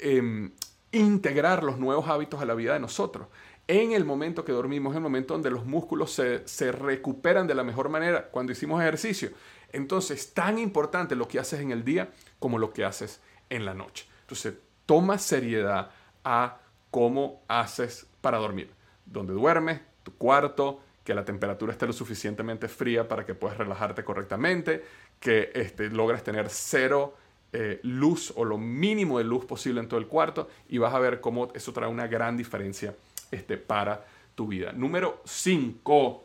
em, 0.00 0.52
integrar 0.92 1.62
los 1.62 1.78
nuevos 1.78 2.08
hábitos 2.08 2.40
a 2.40 2.46
la 2.46 2.54
vida 2.54 2.72
de 2.72 2.80
nosotros. 2.80 3.28
En 3.68 3.92
el 3.92 4.04
momento 4.04 4.44
que 4.44 4.52
dormimos 4.52 4.92
es 4.92 4.96
el 4.96 5.02
momento 5.02 5.34
donde 5.34 5.50
los 5.50 5.66
músculos 5.66 6.12
se, 6.12 6.72
recuperan 6.72 7.46
de 7.46 7.54
la 7.54 7.64
mejor 7.64 7.88
manera 7.88 8.28
cuando 8.30 8.52
hicimos 8.52 8.80
ejercicio. 8.80 9.30
Entonces, 9.72 10.32
tan 10.32 10.58
importante 10.58 11.16
lo 11.16 11.26
que 11.26 11.40
haces 11.40 11.60
en 11.60 11.72
el 11.72 11.84
día 11.84 12.10
como 12.38 12.58
lo 12.58 12.72
que 12.72 12.84
haces 12.84 13.20
en 13.50 13.64
la 13.64 13.74
noche. 13.74 14.06
Entonces, 14.20 14.54
toma 14.86 15.18
seriedad 15.18 15.90
a 16.24 16.60
cómo 16.96 17.42
haces 17.46 18.06
para 18.22 18.38
dormir. 18.38 18.70
Donde 19.04 19.34
duermes, 19.34 19.82
tu 20.02 20.14
cuarto, 20.14 20.80
que 21.04 21.12
la 21.12 21.26
temperatura 21.26 21.70
esté 21.70 21.86
lo 21.86 21.92
suficientemente 21.92 22.68
fría 22.68 23.06
para 23.06 23.26
que 23.26 23.34
puedas 23.34 23.58
relajarte 23.58 24.02
correctamente, 24.02 24.82
que 25.20 25.50
este, 25.52 25.90
logres 25.90 26.24
tener 26.24 26.48
cero 26.48 27.14
eh, 27.52 27.80
luz 27.82 28.32
o 28.34 28.46
lo 28.46 28.56
mínimo 28.56 29.18
de 29.18 29.24
luz 29.24 29.44
posible 29.44 29.82
en 29.82 29.88
todo 29.88 30.00
el 30.00 30.06
cuarto 30.06 30.48
y 30.70 30.78
vas 30.78 30.94
a 30.94 30.98
ver 30.98 31.20
cómo 31.20 31.52
eso 31.52 31.70
trae 31.74 31.90
una 31.90 32.06
gran 32.06 32.34
diferencia 32.34 32.96
este, 33.30 33.58
para 33.58 34.06
tu 34.34 34.46
vida. 34.46 34.72
Número 34.72 35.20
5 35.26 36.24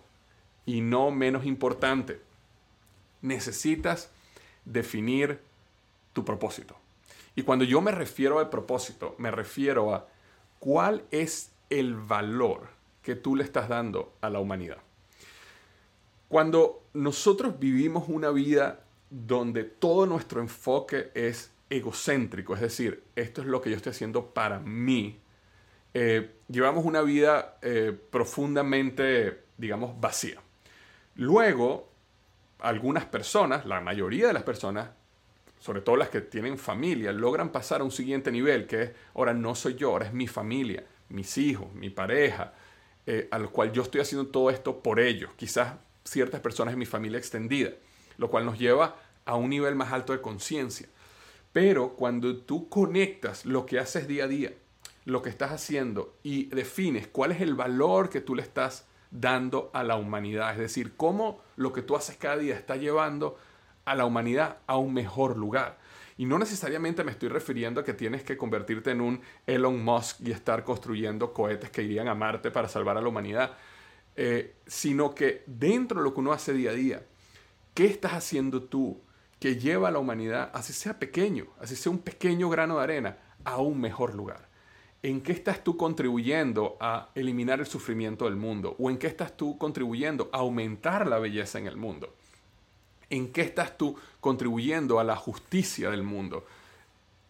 y 0.68 0.80
no 0.80 1.12
menos 1.12 1.46
importante, 1.46 2.22
necesitas 3.22 4.10
definir 4.64 5.42
tu 6.14 6.24
propósito. 6.24 6.78
Y 7.36 7.42
cuando 7.42 7.66
yo 7.66 7.82
me 7.82 7.92
refiero 7.92 8.40
al 8.40 8.50
propósito, 8.50 9.16
me 9.18 9.32
refiero 9.32 9.94
a 9.94 10.08
¿Cuál 10.62 11.06
es 11.10 11.52
el 11.71 11.95
valor 11.95 12.67
que 13.02 13.15
tú 13.15 13.36
le 13.36 13.43
estás 13.43 13.67
dando 13.67 14.13
a 14.21 14.30
la 14.30 14.39
humanidad? 14.39 14.78
Cuando 16.28 16.84
nosotros 16.93 17.58
vivimos 17.58 18.04
una 18.08 18.30
vida 18.30 18.82
donde 19.10 19.63
todo 19.63 20.06
nuestro 20.06 20.39
enfoque 20.39 21.10
es 21.15 21.50
egocéntrico, 21.67 22.54
es 22.54 22.62
decir, 22.62 23.04
esto 23.15 23.41
es 23.41 23.47
lo 23.47 23.60
que 23.60 23.71
yo 23.71 23.76
estoy 23.76 23.89
haciendo 23.89 24.36
para 24.36 24.60
mí, 24.60 25.19
eh, 25.95 26.36
llevamos 26.47 26.86
una 26.86 27.02
vida 27.02 27.58
eh, 27.63 27.97
profundamente, 28.12 29.45
digamos, 29.58 30.00
vacía. 30.00 30.39
Luego, 31.15 31.89
algunas 32.60 33.06
personas, 33.06 33.65
la 33.65 33.82
mayoría 33.82 34.28
de 34.28 34.34
las 34.34 34.43
personas, 34.43 34.89
sobre 35.62 35.82
todo 35.82 35.95
las 35.95 36.10
que 36.10 36.21
tienen 36.21 36.58
familia, 36.58 37.12
logran 37.12 37.52
pasar 37.52 37.82
a 37.82 37.84
un 37.84 37.91
siguiente 37.91 38.32
nivel, 38.32 38.65
que 38.65 38.82
es, 38.82 38.91
ahora 39.13 39.34
no 39.34 39.54
soy 39.54 39.76
yo, 39.76 39.91
ahora 39.91 40.08
es 40.08 40.13
mi 40.13 40.28
familia, 40.28 40.84
mis 41.10 41.38
hijos, 41.38 41.71
mi 41.76 41.91
pareja, 41.91 42.54
eh, 43.06 43.28
al 43.30 43.52
cual 43.52 43.71
yo 43.71 43.84
estoy 43.84 44.02
haciendo 44.02 44.28
todo 44.30 44.50
esto 44.50 44.82
por 44.82 45.00
ellos, 45.00 45.30
quizás 45.36 45.76
ciertas 46.04 46.41
personas 46.41 46.74
en 46.74 46.80
mi 46.80 46.88
familia 46.88 47.19
extendida, 47.19 47.69
lo 48.17 48.32
cual 48.32 48.43
nos 48.43 48.58
lleva 48.58 48.95
a 49.24 49.36
un 49.36 49.52
nivel 49.52 49.76
más 49.76 49.93
alto 49.93 50.13
de 50.13 50.21
conciencia. 50.21 50.88
Pero 51.54 51.93
cuando 51.93 52.38
tú 52.38 52.67
conectas 52.67 53.45
lo 53.45 53.67
que 53.67 53.78
haces 53.78 54.08
día 54.08 54.24
a 54.24 54.28
día, 54.28 54.54
lo 55.06 55.21
que 55.21 55.30
estás 55.30 55.52
haciendo 55.52 56.17
y 56.24 56.45
defines 56.45 57.08
cuál 57.08 57.34
es 57.34 57.41
el 57.41 57.54
valor 57.54 58.10
que 58.10 58.21
tú 58.21 58.34
le 58.34 58.41
estás 58.41 58.88
dando 59.12 59.69
a 59.74 59.84
la 59.84 59.95
humanidad, 59.95 60.54
es 60.54 60.58
decir, 60.58 60.93
cómo 60.97 61.43
lo 61.56 61.71
que 61.71 61.84
tú 61.84 61.95
haces 61.95 62.17
cada 62.17 62.38
día 62.38 62.56
está 62.56 62.78
llevando 62.78 63.38
a 63.92 63.96
la 63.96 64.06
humanidad 64.06 64.58
a 64.68 64.78
un 64.78 64.94
mejor 64.94 65.38
lugar. 65.38 65.78
Y 66.18 66.26
no 66.26 66.40
necesariamente 66.40 67.04
me 67.04 67.12
estoy 67.12 67.30
refiriendo 67.30 67.82
a 67.82 67.84
que 67.84 67.94
tienes 67.94 68.24
que 68.24 68.38
convertirte 68.38 68.92
en 68.92 69.02
un 69.02 69.22
Elon 69.46 69.84
Musk 69.84 70.22
y 70.22 70.32
estar 70.32 70.64
construyendo 70.64 71.34
cohetes 71.34 71.72
que 71.72 71.84
irían 71.84 72.08
a 72.08 72.16
Marte 72.16 72.52
para 72.52 72.70
salvar 72.70 72.98
a 72.98 73.02
la 73.02 73.10
humanidad, 73.10 73.52
eh, 74.16 74.56
sino 74.66 75.14
que 75.14 75.44
dentro 75.46 76.00
de 76.00 76.04
lo 76.06 76.14
que 76.14 76.22
uno 76.22 76.32
hace 76.32 76.54
día 76.54 76.72
a 76.72 76.74
día, 76.74 77.06
¿qué 77.74 77.86
estás 77.86 78.14
haciendo 78.14 78.64
tú 78.64 79.02
que 79.40 79.58
lleva 79.58 79.90
a 79.90 79.92
la 79.92 80.00
humanidad, 80.00 80.52
así 80.54 80.72
sea 80.72 80.98
pequeño, 81.00 81.48
así 81.60 81.76
sea 81.76 81.92
un 81.92 82.00
pequeño 82.00 82.50
grano 82.50 82.78
de 82.78 82.84
arena, 82.84 83.18
a 83.44 83.58
un 83.58 83.82
mejor 83.82 84.16
lugar? 84.16 84.48
¿En 85.04 85.22
qué 85.22 85.34
estás 85.34 85.64
tú 85.64 85.76
contribuyendo 85.76 86.78
a 86.80 87.10
eliminar 87.16 87.60
el 87.60 87.66
sufrimiento 87.66 88.26
del 88.26 88.36
mundo? 88.36 88.76
¿O 88.80 88.90
en 88.90 88.98
qué 88.98 89.08
estás 89.08 89.36
tú 89.36 89.58
contribuyendo 89.58 90.30
a 90.32 90.38
aumentar 90.38 91.08
la 91.08 91.20
belleza 91.20 91.58
en 91.58 91.68
el 91.68 91.76
mundo? 91.76 92.16
¿En 93.12 93.34
qué 93.34 93.41
estás 93.41 93.78
tú 93.78 93.95
contribuyendo 94.21 95.00
a 95.00 95.04
la 95.04 95.17
justicia 95.17 95.91
del 95.91 96.02
mundo? 96.02 96.45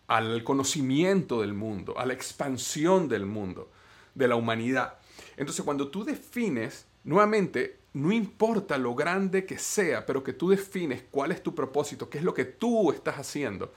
Al 0.08 0.44
conocimiento 0.44 1.42
del 1.42 1.54
mundo, 1.54 1.98
a 1.98 2.06
la 2.06 2.14
expansión 2.14 3.10
del 3.10 3.26
mundo, 3.26 3.70
de 4.14 4.28
la 4.28 4.36
humanidad. 4.36 5.00
Entonces 5.38 5.66
cuando 5.66 5.88
tú 5.88 6.06
defines, 6.06 6.86
nuevamente, 7.04 7.80
no 7.94 8.12
importa 8.12 8.78
lo 8.78 8.94
grande 8.94 9.44
que 9.46 9.58
sea, 9.58 10.06
pero 10.06 10.24
que 10.24 10.34
tú 10.34 10.50
defines 10.50 11.04
cuál 11.10 11.32
es 11.32 11.42
tu 11.42 11.56
propósito, 11.56 12.10
qué 12.10 12.20
es 12.20 12.24
lo 12.24 12.36
que 12.36 12.46
tú 12.46 12.92
estás 12.92 13.18
haciendo, 13.18 13.74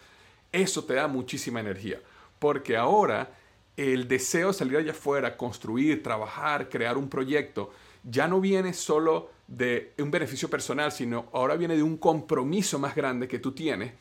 eso 0.52 0.84
te 0.84 0.94
da 0.94 1.08
muchísima 1.08 1.60
energía. 1.60 2.02
Porque 2.38 2.76
ahora 2.76 3.34
el 3.78 4.06
deseo 4.06 4.48
de 4.48 4.54
salir 4.54 4.76
allá 4.76 4.92
afuera, 4.92 5.38
construir, 5.38 6.02
trabajar, 6.02 6.68
crear 6.68 6.98
un 6.98 7.08
proyecto, 7.08 7.72
ya 8.04 8.28
no 8.28 8.40
viene 8.40 8.72
solo 8.72 9.30
de 9.46 9.92
un 9.98 10.10
beneficio 10.10 10.48
personal, 10.48 10.92
sino 10.92 11.26
ahora 11.32 11.56
viene 11.56 11.76
de 11.76 11.82
un 11.82 11.96
compromiso 11.96 12.78
más 12.78 12.94
grande 12.94 13.28
que 13.28 13.38
tú 13.38 13.52
tienes 13.52 13.92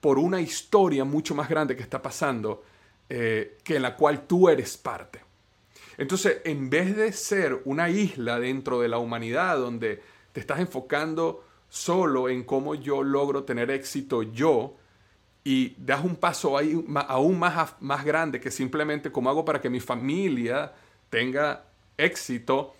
por 0.00 0.18
una 0.18 0.40
historia 0.40 1.04
mucho 1.04 1.34
más 1.34 1.48
grande 1.48 1.76
que 1.76 1.82
está 1.82 2.02
pasando, 2.02 2.62
eh, 3.08 3.58
que 3.64 3.76
en 3.76 3.82
la 3.82 3.96
cual 3.96 4.26
tú 4.26 4.48
eres 4.48 4.76
parte. 4.76 5.20
Entonces, 5.96 6.38
en 6.44 6.68
vez 6.68 6.96
de 6.96 7.12
ser 7.12 7.62
una 7.64 7.88
isla 7.88 8.38
dentro 8.38 8.80
de 8.80 8.88
la 8.88 8.98
humanidad 8.98 9.56
donde 9.56 10.02
te 10.32 10.40
estás 10.40 10.60
enfocando 10.60 11.44
solo 11.68 12.28
en 12.28 12.44
cómo 12.44 12.74
yo 12.74 13.02
logro 13.02 13.44
tener 13.44 13.70
éxito 13.70 14.22
yo, 14.22 14.76
y 15.44 15.74
das 15.78 16.02
un 16.02 16.16
paso 16.16 16.56
ahí 16.56 16.82
aún 17.08 17.38
más, 17.38 17.74
más 17.80 18.04
grande 18.04 18.40
que 18.40 18.50
simplemente 18.50 19.12
cómo 19.12 19.28
hago 19.28 19.44
para 19.44 19.60
que 19.60 19.68
mi 19.68 19.78
familia 19.78 20.72
tenga 21.10 21.66
éxito. 21.98 22.74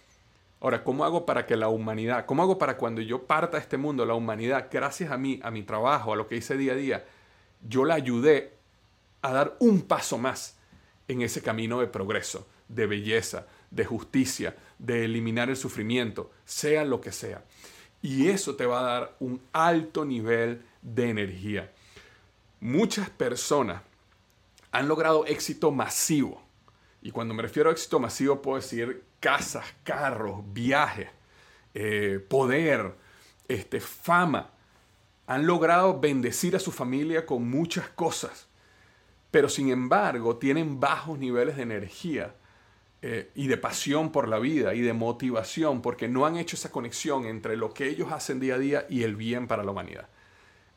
Ahora, 0.64 0.83
¿cómo 0.83 1.05
hago 1.05 1.27
para 1.27 1.44
que 1.44 1.57
la 1.57 1.68
humanidad, 1.68 2.24
cómo 2.24 2.42
hago 2.42 2.57
para 2.57 2.79
cuando 2.79 3.03
yo 3.03 3.27
parta 3.27 3.59
de 3.59 3.62
este 3.62 3.77
mundo, 3.77 4.07
la 4.07 4.14
humanidad, 4.14 4.68
gracias 4.72 5.11
a 5.11 5.18
mí, 5.18 5.38
a 5.42 5.50
mi 5.50 5.62
trabajo, 5.62 6.14
a 6.14 6.16
lo 6.16 6.27
que 6.27 6.37
hice 6.37 6.57
día 6.57 6.72
a 6.72 6.77
día, 6.77 7.05
yo 7.68 7.85
la 7.85 7.94
ayudé 7.94 8.55
a 9.20 9.33
dar 9.33 9.57
un 9.59 9.83
paso 9.83 10.16
más 10.16 10.57
en 11.07 11.20
ese 11.20 11.42
camino 11.42 11.81
de 11.81 11.87
progreso, 11.87 12.46
de 12.68 12.87
belleza, 12.87 13.46
de 13.70 13.85
justicia, 13.85 14.57
de 14.79 15.05
eliminar 15.05 15.50
el 15.50 15.57
sufrimiento, 15.57 16.31
sea 16.46 16.85
lo 16.85 17.00
que 17.00 17.12
sea. 17.12 17.44
Y 18.00 18.29
eso 18.31 18.57
te 18.57 18.64
va 18.64 18.81
a 18.81 18.83
dar 18.83 19.16
un 19.20 19.42
alto 19.53 20.07
nivel 20.07 20.62
de 20.81 21.11
energía 21.11 21.70
muchas 22.64 23.11
personas 23.11 23.83
han 24.72 24.88
logrado 24.88 25.27
éxito 25.27 25.70
masivo. 25.70 26.42
Y 27.03 27.11
cuando 27.11 27.35
me 27.35 27.42
refiero 27.42 27.68
a 27.68 27.72
éxito 27.72 28.00
masivo 28.00 28.40
puedo 28.40 28.57
decir 28.57 29.05
casas, 29.25 29.65
carros, 29.85 30.43
viajes, 30.53 31.09
eh, 31.73 32.23
poder, 32.29 32.93
este, 33.49 33.81
fama. 33.81 34.51
Han 35.27 35.47
logrado 35.47 35.99
bendecir 35.99 36.55
a 36.55 36.59
su 36.59 36.71
familia 36.71 37.25
con 37.25 37.49
muchas 37.49 37.89
cosas. 37.89 38.49
Pero 39.31 39.49
sin 39.49 39.71
embargo 39.71 40.37
tienen 40.37 40.79
bajos 40.79 41.19
niveles 41.19 41.57
de 41.57 41.63
energía 41.63 42.35
eh, 43.01 43.31
y 43.35 43.47
de 43.47 43.57
pasión 43.57 44.13
por 44.13 44.29
la 44.29 44.39
vida 44.39 44.75
y 44.75 44.83
de 44.83 44.93
motivación 44.93 45.81
porque 45.81 46.07
no 46.07 46.27
han 46.27 46.37
hecho 46.37 46.57
esa 46.57 46.71
conexión 46.71 47.25
entre 47.25 47.57
lo 47.57 47.73
que 47.73 47.89
ellos 47.89 48.13
hacen 48.13 48.41
día 48.41 48.57
a 48.57 48.59
día 48.59 48.87
y 48.91 49.05
el 49.05 49.17
bien 49.17 49.47
para 49.47 49.65
la 49.65 49.71
humanidad. 49.71 50.11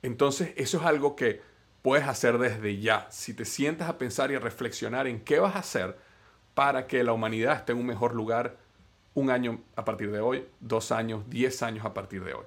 Entonces 0.03 0.53
eso 0.55 0.77
es 0.77 0.85
algo 0.85 1.17
que 1.17 1.41
puedes 1.81 2.07
hacer 2.07 2.37
desde 2.37 2.79
ya. 2.79 3.07
Si 3.11 3.33
te 3.33 3.43
sientas 3.43 3.89
a 3.89 3.97
pensar 3.97 4.31
y 4.31 4.35
a 4.35 4.39
reflexionar 4.39 5.05
en 5.05 5.19
qué 5.19 5.39
vas 5.39 5.57
a 5.57 5.59
hacer 5.59 6.06
para 6.57 6.87
que 6.87 7.03
la 7.03 7.13
humanidad 7.13 7.57
esté 7.57 7.73
en 7.73 7.77
un 7.77 7.85
mejor 7.85 8.15
lugar 8.15 8.57
un 9.13 9.29
año 9.29 9.59
a 9.75 9.85
partir 9.85 10.09
de 10.11 10.19
hoy, 10.19 10.43
dos 10.59 10.91
años, 10.91 11.23
diez 11.29 11.61
años 11.61 11.85
a 11.85 11.93
partir 11.93 12.23
de 12.23 12.33
hoy. 12.33 12.45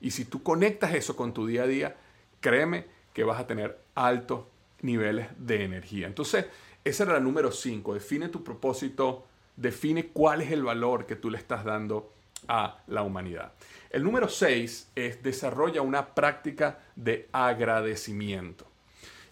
Y 0.00 0.12
si 0.12 0.24
tú 0.24 0.42
conectas 0.42 0.94
eso 0.94 1.14
con 1.14 1.34
tu 1.34 1.46
día 1.46 1.64
a 1.64 1.66
día, 1.66 1.96
créeme 2.40 2.86
que 3.12 3.22
vas 3.22 3.38
a 3.38 3.46
tener 3.46 3.78
altos 3.94 4.44
niveles 4.80 5.28
de 5.36 5.62
energía. 5.62 6.06
Entonces, 6.06 6.46
esa 6.84 7.02
era 7.02 7.12
la 7.12 7.20
número 7.20 7.52
cinco. 7.52 7.92
Define 7.92 8.30
tu 8.30 8.42
propósito, 8.42 9.26
define 9.56 10.06
cuál 10.06 10.40
es 10.40 10.52
el 10.52 10.62
valor 10.62 11.04
que 11.04 11.16
tú 11.16 11.28
le 11.28 11.36
estás 11.36 11.62
dando 11.62 12.14
a 12.48 12.78
la 12.86 13.02
humanidad. 13.02 13.52
El 13.90 14.04
número 14.04 14.30
seis 14.30 14.90
es 14.94 15.22
desarrolla 15.22 15.82
una 15.82 16.14
práctica 16.14 16.78
de 16.96 17.28
agradecimiento. 17.30 18.66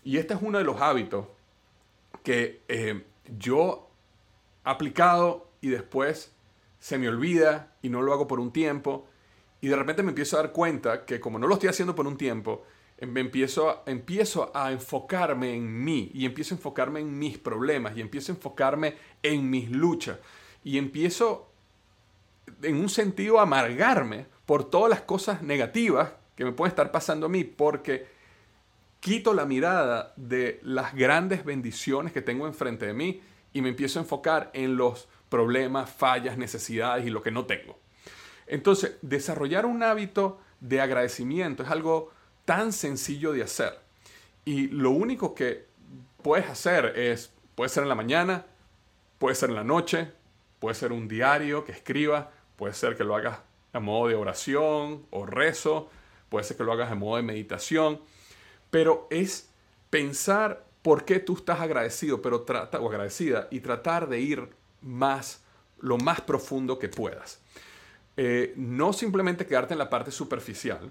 Y 0.04 0.18
este 0.18 0.34
es 0.34 0.40
uno 0.42 0.58
de 0.58 0.64
los 0.64 0.82
hábitos 0.82 1.28
que 2.22 2.60
eh, 2.68 3.04
yo 3.38 3.87
aplicado 4.70 5.50
y 5.60 5.68
después 5.68 6.32
se 6.78 6.98
me 6.98 7.08
olvida 7.08 7.72
y 7.82 7.88
no 7.88 8.02
lo 8.02 8.12
hago 8.12 8.26
por 8.26 8.40
un 8.40 8.52
tiempo. 8.52 9.06
Y 9.60 9.68
de 9.68 9.76
repente 9.76 10.02
me 10.02 10.10
empiezo 10.10 10.38
a 10.38 10.42
dar 10.42 10.52
cuenta 10.52 11.04
que 11.04 11.20
como 11.20 11.38
no 11.38 11.46
lo 11.46 11.54
estoy 11.54 11.68
haciendo 11.68 11.94
por 11.94 12.06
un 12.06 12.16
tiempo, 12.16 12.64
me 13.00 13.20
empiezo, 13.20 13.82
empiezo 13.86 14.50
a 14.54 14.72
enfocarme 14.72 15.54
en 15.54 15.84
mí 15.84 16.10
y 16.14 16.26
empiezo 16.26 16.54
a 16.54 16.58
enfocarme 16.58 17.00
en 17.00 17.18
mis 17.18 17.38
problemas 17.38 17.96
y 17.96 18.00
empiezo 18.00 18.32
a 18.32 18.34
enfocarme 18.34 18.96
en 19.22 19.48
mis 19.48 19.70
luchas 19.70 20.18
y 20.64 20.78
empiezo 20.78 21.50
en 22.62 22.76
un 22.76 22.88
sentido 22.88 23.38
a 23.38 23.42
amargarme 23.42 24.26
por 24.46 24.68
todas 24.68 24.90
las 24.90 25.02
cosas 25.02 25.42
negativas 25.42 26.10
que 26.34 26.44
me 26.44 26.52
pueden 26.52 26.70
estar 26.70 26.90
pasando 26.90 27.26
a 27.26 27.28
mí 27.28 27.44
porque 27.44 28.06
quito 29.00 29.32
la 29.32 29.44
mirada 29.44 30.12
de 30.16 30.58
las 30.62 30.94
grandes 30.94 31.44
bendiciones 31.44 32.12
que 32.12 32.22
tengo 32.22 32.46
enfrente 32.46 32.86
de 32.86 32.94
mí 32.94 33.20
y 33.52 33.62
me 33.62 33.70
empiezo 33.70 33.98
a 33.98 34.02
enfocar 34.02 34.50
en 34.54 34.76
los 34.76 35.08
problemas, 35.28 35.90
fallas, 35.90 36.38
necesidades 36.38 37.06
y 37.06 37.10
lo 37.10 37.22
que 37.22 37.30
no 37.30 37.46
tengo. 37.46 37.78
Entonces, 38.46 38.96
desarrollar 39.02 39.66
un 39.66 39.82
hábito 39.82 40.40
de 40.60 40.80
agradecimiento 40.80 41.62
es 41.62 41.70
algo 41.70 42.10
tan 42.44 42.72
sencillo 42.72 43.32
de 43.32 43.42
hacer. 43.42 43.78
Y 44.44 44.68
lo 44.68 44.90
único 44.90 45.34
que 45.34 45.66
puedes 46.22 46.48
hacer 46.48 46.98
es, 46.98 47.32
puede 47.54 47.68
ser 47.68 47.82
en 47.82 47.88
la 47.88 47.94
mañana, 47.94 48.46
puede 49.18 49.34
ser 49.34 49.50
en 49.50 49.56
la 49.56 49.64
noche, 49.64 50.12
puede 50.58 50.74
ser 50.74 50.92
un 50.92 51.08
diario 51.08 51.64
que 51.64 51.72
escribas, 51.72 52.26
puede 52.56 52.72
ser 52.72 52.96
que 52.96 53.04
lo 53.04 53.14
hagas 53.14 53.40
a 53.72 53.80
modo 53.80 54.08
de 54.08 54.14
oración 54.14 55.06
o 55.10 55.26
rezo, 55.26 55.90
puede 56.30 56.44
ser 56.44 56.56
que 56.56 56.64
lo 56.64 56.72
hagas 56.72 56.90
a 56.90 56.94
modo 56.94 57.16
de 57.16 57.22
meditación 57.22 58.00
pero 58.70 59.06
es 59.10 59.50
pensar 59.90 60.64
por 60.88 61.04
qué 61.04 61.18
tú 61.18 61.34
estás 61.34 61.60
agradecido 61.60 62.22
pero 62.22 62.44
trata, 62.44 62.80
o 62.80 62.88
agradecida 62.88 63.46
y 63.50 63.60
tratar 63.60 64.08
de 64.08 64.20
ir 64.20 64.48
más, 64.80 65.44
lo 65.80 65.98
más 65.98 66.22
profundo 66.22 66.78
que 66.78 66.88
puedas. 66.88 67.42
Eh, 68.16 68.54
no 68.56 68.94
simplemente 68.94 69.44
quedarte 69.44 69.74
en 69.74 69.80
la 69.80 69.90
parte 69.90 70.10
superficial, 70.10 70.90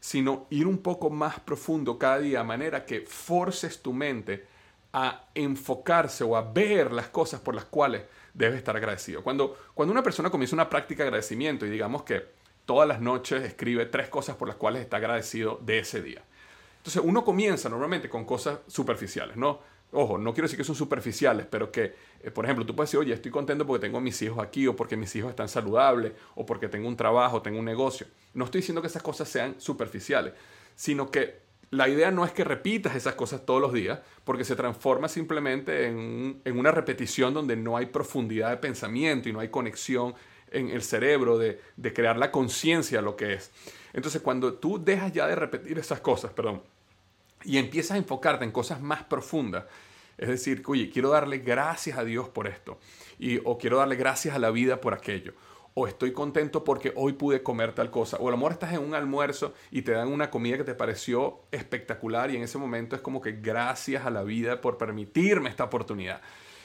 sino 0.00 0.46
ir 0.48 0.66
un 0.66 0.78
poco 0.78 1.10
más 1.10 1.40
profundo 1.40 1.98
cada 1.98 2.20
día, 2.20 2.38
de 2.38 2.44
manera 2.44 2.86
que 2.86 3.02
forces 3.02 3.82
tu 3.82 3.92
mente 3.92 4.46
a 4.94 5.26
enfocarse 5.34 6.24
o 6.24 6.38
a 6.38 6.50
ver 6.50 6.90
las 6.90 7.08
cosas 7.08 7.38
por 7.38 7.54
las 7.54 7.66
cuales 7.66 8.04
debes 8.32 8.56
estar 8.56 8.74
agradecido. 8.74 9.22
Cuando, 9.22 9.58
cuando 9.74 9.92
una 9.92 10.02
persona 10.02 10.30
comienza 10.30 10.56
una 10.56 10.70
práctica 10.70 11.02
de 11.02 11.08
agradecimiento 11.08 11.66
y 11.66 11.68
digamos 11.68 12.04
que 12.04 12.24
todas 12.64 12.88
las 12.88 13.02
noches 13.02 13.44
escribe 13.44 13.84
tres 13.84 14.08
cosas 14.08 14.36
por 14.36 14.48
las 14.48 14.56
cuales 14.56 14.80
está 14.80 14.96
agradecido 14.96 15.60
de 15.62 15.80
ese 15.80 16.00
día, 16.00 16.22
entonces 16.84 17.02
uno 17.02 17.24
comienza 17.24 17.70
normalmente 17.70 18.10
con 18.10 18.26
cosas 18.26 18.58
superficiales, 18.66 19.38
¿no? 19.38 19.58
Ojo, 19.92 20.18
no 20.18 20.34
quiero 20.34 20.44
decir 20.44 20.58
que 20.58 20.64
son 20.64 20.76
superficiales, 20.76 21.46
pero 21.48 21.72
que, 21.72 21.94
eh, 22.22 22.30
por 22.30 22.44
ejemplo, 22.44 22.66
tú 22.66 22.76
puedes 22.76 22.90
decir, 22.90 23.00
oye, 23.00 23.14
estoy 23.14 23.30
contento 23.30 23.66
porque 23.66 23.86
tengo 23.86 23.96
a 23.96 24.00
mis 24.02 24.20
hijos 24.20 24.44
aquí, 24.44 24.66
o 24.66 24.76
porque 24.76 24.94
mis 24.94 25.16
hijos 25.16 25.30
están 25.30 25.48
saludables, 25.48 26.12
o 26.34 26.44
porque 26.44 26.68
tengo 26.68 26.86
un 26.86 26.94
trabajo, 26.94 27.40
tengo 27.40 27.58
un 27.58 27.64
negocio. 27.64 28.06
No 28.34 28.44
estoy 28.44 28.60
diciendo 28.60 28.82
que 28.82 28.88
esas 28.88 29.02
cosas 29.02 29.30
sean 29.30 29.58
superficiales, 29.58 30.34
sino 30.76 31.10
que 31.10 31.38
la 31.70 31.88
idea 31.88 32.10
no 32.10 32.26
es 32.26 32.32
que 32.32 32.44
repitas 32.44 32.94
esas 32.94 33.14
cosas 33.14 33.46
todos 33.46 33.62
los 33.62 33.72
días, 33.72 34.00
porque 34.24 34.44
se 34.44 34.54
transforma 34.54 35.08
simplemente 35.08 35.86
en, 35.86 36.42
en 36.44 36.58
una 36.58 36.70
repetición 36.70 37.32
donde 37.32 37.56
no 37.56 37.78
hay 37.78 37.86
profundidad 37.86 38.50
de 38.50 38.58
pensamiento 38.58 39.30
y 39.30 39.32
no 39.32 39.40
hay 39.40 39.48
conexión 39.48 40.14
en 40.50 40.68
el 40.68 40.82
cerebro 40.82 41.38
de, 41.38 41.62
de 41.78 41.94
crear 41.94 42.18
la 42.18 42.30
conciencia 42.30 42.98
de 42.98 43.04
lo 43.04 43.16
que 43.16 43.32
es. 43.32 43.50
Entonces, 43.94 44.20
cuando 44.20 44.54
tú 44.54 44.84
dejas 44.84 45.12
ya 45.12 45.26
de 45.26 45.34
repetir 45.34 45.78
esas 45.78 46.00
cosas, 46.00 46.32
perdón, 46.32 46.60
y 47.44 47.58
empiezas 47.58 47.92
a 47.92 47.98
enfocarte 47.98 48.44
en 48.44 48.52
cosas 48.52 48.80
más 48.80 49.02
profundas. 49.04 49.64
Es 50.16 50.28
decir, 50.28 50.62
oye, 50.66 50.90
quiero 50.90 51.10
darle 51.10 51.38
gracias 51.38 51.98
a 51.98 52.04
Dios 52.04 52.28
por 52.28 52.46
esto. 52.46 52.78
Y, 53.18 53.40
o 53.44 53.58
quiero 53.58 53.78
darle 53.78 53.96
gracias 53.96 54.34
a 54.34 54.38
la 54.38 54.50
vida 54.50 54.80
por 54.80 54.94
aquello. 54.94 55.34
o 55.76 55.88
estoy 55.88 56.12
contento 56.12 56.62
porque 56.62 56.92
hoy 56.94 57.14
pude 57.14 57.42
comer 57.42 57.74
tal 57.74 57.90
cosa, 57.90 58.16
o 58.18 58.28
a 58.28 58.30
lo 58.30 58.36
mejor 58.36 58.52
estás 58.52 58.72
en 58.72 58.78
un 58.78 58.94
almuerzo 58.94 59.54
y 59.72 59.82
te 59.82 59.90
dan 59.90 60.06
una 60.06 60.30
comida 60.30 60.56
que 60.56 60.62
te 60.62 60.76
pareció 60.76 61.40
espectacular 61.50 62.30
y 62.30 62.36
en 62.36 62.44
ese 62.44 62.58
momento 62.58 62.94
es 62.94 63.02
como 63.02 63.20
que 63.20 63.32
gracias 63.32 64.06
a 64.06 64.10
la 64.10 64.22
vida 64.22 64.60
por 64.60 64.78
permitirme 64.78 65.50
esta 65.50 65.64
oportunidad. 65.64 66.20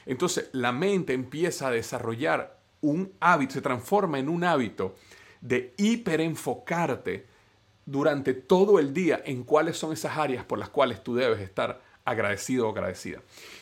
Entonces 0.06 0.50
la 0.52 0.72
mente 0.72 1.13
empieza 1.13 1.70
a 1.70 1.72
desarrollar 1.72 2.60
un 2.82 3.12
hábito, 3.20 3.54
se 3.54 3.62
transforma 3.62 4.20
en 4.20 4.30
un 4.30 4.44
hábito 4.44 4.96
de 5.42 5.74
hiperenfocarte 5.78 7.26
durante 7.89 8.36
todo 8.36 8.78
el 8.78 8.93
día 8.93 9.21
en 9.25 9.43
cuáles 9.43 9.75
son 9.75 9.93
esas 9.93 10.15
áreas 10.15 10.45
por 10.45 10.60
las 10.60 10.69
cuales 10.69 11.04
tú 11.04 11.15
debes 11.15 11.39
estar 11.39 11.82
agradecido 12.06 12.67
o 12.67 12.71
agradecida. 12.71 13.21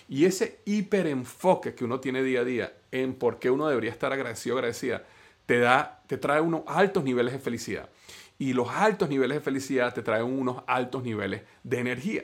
Y 0.09 0.25
ese 0.25 0.59
hiperenfoque 0.65 1.73
que 1.73 1.85
uno 1.85 2.01
tiene 2.01 2.21
día 2.21 2.41
a 2.41 2.43
día 2.43 2.73
en 2.91 3.13
por 3.13 3.39
qué 3.39 3.49
uno 3.49 3.67
debería 3.69 3.89
estar 3.89 4.11
agradecido 4.11 4.55
o 4.55 4.59
agradecida, 4.59 5.05
te, 5.45 5.59
da, 5.59 6.03
te 6.07 6.17
trae 6.17 6.41
unos 6.41 6.63
altos 6.67 7.05
niveles 7.05 7.33
de 7.33 7.39
felicidad. 7.39 7.89
Y 8.37 8.51
los 8.51 8.69
altos 8.69 9.07
niveles 9.07 9.37
de 9.37 9.41
felicidad 9.41 9.93
te 9.93 10.03
traen 10.03 10.25
unos 10.25 10.61
altos 10.67 11.03
niveles 11.03 11.43
de 11.63 11.79
energía. 11.79 12.23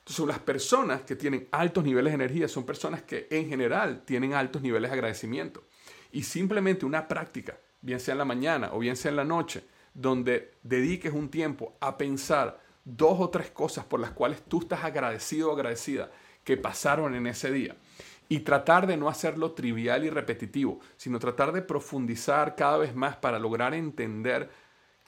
Entonces, 0.00 0.26
las 0.26 0.40
personas 0.40 1.02
que 1.02 1.14
tienen 1.14 1.46
altos 1.52 1.84
niveles 1.84 2.12
de 2.12 2.16
energía 2.16 2.48
son 2.48 2.64
personas 2.64 3.02
que 3.02 3.28
en 3.30 3.48
general 3.48 4.02
tienen 4.04 4.34
altos 4.34 4.60
niveles 4.60 4.90
de 4.90 4.94
agradecimiento. 4.96 5.62
Y 6.10 6.24
simplemente 6.24 6.84
una 6.84 7.06
práctica, 7.06 7.58
bien 7.80 8.00
sea 8.00 8.12
en 8.12 8.18
la 8.18 8.24
mañana 8.24 8.70
o 8.72 8.80
bien 8.80 8.96
sea 8.96 9.10
en 9.10 9.16
la 9.16 9.24
noche, 9.24 9.62
donde 9.98 10.52
dediques 10.62 11.12
un 11.12 11.28
tiempo 11.28 11.76
a 11.80 11.98
pensar 11.98 12.60
dos 12.84 13.18
o 13.18 13.30
tres 13.30 13.50
cosas 13.50 13.84
por 13.84 13.98
las 13.98 14.12
cuales 14.12 14.42
tú 14.42 14.60
estás 14.60 14.84
agradecido 14.84 15.50
o 15.50 15.54
agradecida 15.54 16.10
que 16.44 16.56
pasaron 16.56 17.16
en 17.16 17.26
ese 17.26 17.50
día. 17.50 17.74
Y 18.28 18.40
tratar 18.40 18.86
de 18.86 18.96
no 18.96 19.08
hacerlo 19.08 19.52
trivial 19.52 20.04
y 20.04 20.10
repetitivo, 20.10 20.78
sino 20.96 21.18
tratar 21.18 21.50
de 21.50 21.62
profundizar 21.62 22.54
cada 22.54 22.78
vez 22.78 22.94
más 22.94 23.16
para 23.16 23.40
lograr 23.40 23.74
entender 23.74 24.50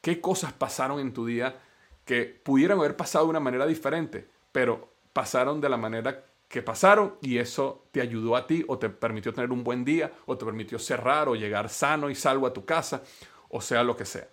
qué 0.00 0.20
cosas 0.20 0.52
pasaron 0.52 0.98
en 0.98 1.12
tu 1.12 1.24
día 1.24 1.60
que 2.04 2.24
pudieran 2.24 2.78
haber 2.78 2.96
pasado 2.96 3.26
de 3.26 3.30
una 3.30 3.40
manera 3.40 3.66
diferente, 3.66 4.26
pero 4.50 4.88
pasaron 5.12 5.60
de 5.60 5.68
la 5.68 5.76
manera 5.76 6.24
que 6.48 6.62
pasaron 6.62 7.14
y 7.22 7.38
eso 7.38 7.86
te 7.92 8.00
ayudó 8.00 8.34
a 8.34 8.48
ti 8.48 8.64
o 8.66 8.76
te 8.76 8.88
permitió 8.88 9.32
tener 9.32 9.52
un 9.52 9.62
buen 9.62 9.84
día 9.84 10.10
o 10.26 10.36
te 10.36 10.44
permitió 10.44 10.80
cerrar 10.80 11.28
o 11.28 11.36
llegar 11.36 11.68
sano 11.68 12.10
y 12.10 12.16
salvo 12.16 12.48
a 12.48 12.52
tu 12.52 12.64
casa 12.64 13.04
o 13.50 13.60
sea 13.60 13.84
lo 13.84 13.96
que 13.96 14.04
sea. 14.04 14.28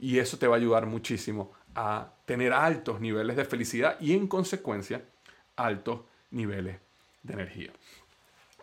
Y 0.00 0.18
eso 0.18 0.38
te 0.38 0.46
va 0.46 0.56
a 0.56 0.58
ayudar 0.58 0.86
muchísimo 0.86 1.52
a 1.74 2.12
tener 2.24 2.52
altos 2.52 3.00
niveles 3.00 3.36
de 3.36 3.44
felicidad 3.44 4.00
y 4.00 4.14
en 4.14 4.26
consecuencia 4.26 5.04
altos 5.56 6.00
niveles 6.30 6.78
de 7.22 7.34
energía. 7.34 7.70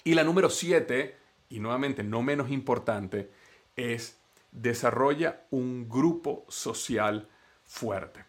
Y 0.03 0.15
la 0.15 0.23
número 0.23 0.49
siete, 0.49 1.15
y 1.49 1.59
nuevamente 1.59 2.03
no 2.03 2.23
menos 2.23 2.49
importante, 2.49 3.29
es 3.75 4.17
desarrolla 4.51 5.43
un 5.51 5.87
grupo 5.87 6.45
social 6.49 7.27
fuerte. 7.65 8.25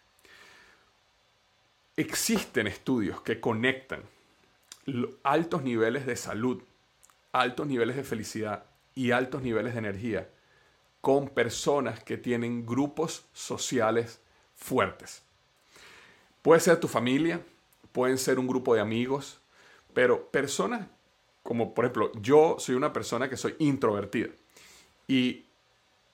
Existen 1.95 2.67
estudios 2.67 3.21
que 3.21 3.39
conectan 3.39 4.03
altos 5.23 5.63
niveles 5.63 6.05
de 6.05 6.15
salud, 6.15 6.61
altos 7.31 7.67
niveles 7.67 7.95
de 7.95 8.03
felicidad 8.03 8.65
y 8.95 9.11
altos 9.11 9.41
niveles 9.41 9.73
de 9.73 9.79
energía 9.79 10.29
con 11.01 11.29
personas 11.29 12.03
que 12.03 12.17
tienen 12.17 12.65
grupos 12.65 13.25
sociales 13.33 14.19
fuertes. 14.55 15.23
Puede 16.41 16.59
ser 16.59 16.79
tu 16.79 16.87
familia, 16.87 17.41
pueden 17.91 18.17
ser 18.17 18.39
un 18.39 18.47
grupo 18.47 18.75
de 18.75 18.81
amigos, 18.81 19.39
pero 19.93 20.29
personas 20.29 20.87
como 21.49 21.73
por 21.73 21.85
ejemplo, 21.85 22.11
yo 22.21 22.57
soy 22.59 22.75
una 22.75 22.93
persona 22.93 23.27
que 23.29 23.37
soy 23.37 23.55
introvertida 23.59 24.29
y 25.07 25.45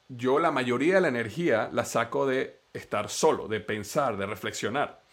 yo 0.08 0.40
la 0.40 0.50
mayoría 0.50 0.96
de 0.96 1.02
la 1.02 1.08
energía 1.10 1.70
la 1.74 1.84
saco 1.84 2.26
de 2.26 2.62
estar 2.74 3.10
solo, 3.10 3.50
de 3.50 3.60
pensar, 3.60 4.16
de 4.16 4.28
reflexionar. 4.28 5.04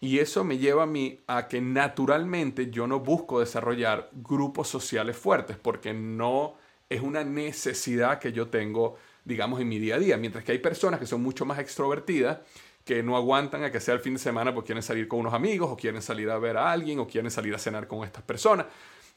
Y 0.00 0.20
eso 0.20 0.44
me 0.44 0.58
lleva 0.58 0.84
a 0.84 0.86
mí 0.86 1.18
a 1.26 1.48
que 1.48 1.60
naturalmente 1.60 2.70
yo 2.70 2.86
no 2.86 3.00
busco 3.00 3.40
desarrollar 3.40 4.10
grupos 4.12 4.68
sociales 4.68 5.16
fuertes 5.16 5.56
porque 5.56 5.92
no 5.92 6.54
es 6.88 7.00
una 7.02 7.24
necesidad 7.24 8.18
que 8.18 8.32
yo 8.32 8.48
tengo, 8.48 8.96
digamos, 9.24 9.60
en 9.60 9.68
mi 9.68 9.78
día 9.78 9.96
a 9.96 9.98
día. 9.98 10.16
Mientras 10.16 10.44
que 10.44 10.52
hay 10.52 10.58
personas 10.58 11.00
que 11.00 11.06
son 11.06 11.22
mucho 11.22 11.44
más 11.44 11.58
extrovertidas 11.58 12.38
que 12.84 13.02
no 13.02 13.18
aguantan 13.18 13.64
a 13.64 13.70
que 13.70 13.80
sea 13.80 13.92
el 13.92 14.00
fin 14.00 14.14
de 14.14 14.18
semana 14.18 14.54
porque 14.54 14.68
quieren 14.68 14.82
salir 14.82 15.06
con 15.08 15.18
unos 15.20 15.34
amigos 15.34 15.68
o 15.70 15.76
quieren 15.76 16.00
salir 16.00 16.30
a 16.30 16.38
ver 16.38 16.56
a 16.56 16.72
alguien 16.72 16.98
o 16.98 17.06
quieren 17.06 17.30
salir 17.30 17.54
a 17.54 17.58
cenar 17.58 17.86
con 17.86 18.02
estas 18.02 18.22
personas. 18.22 18.64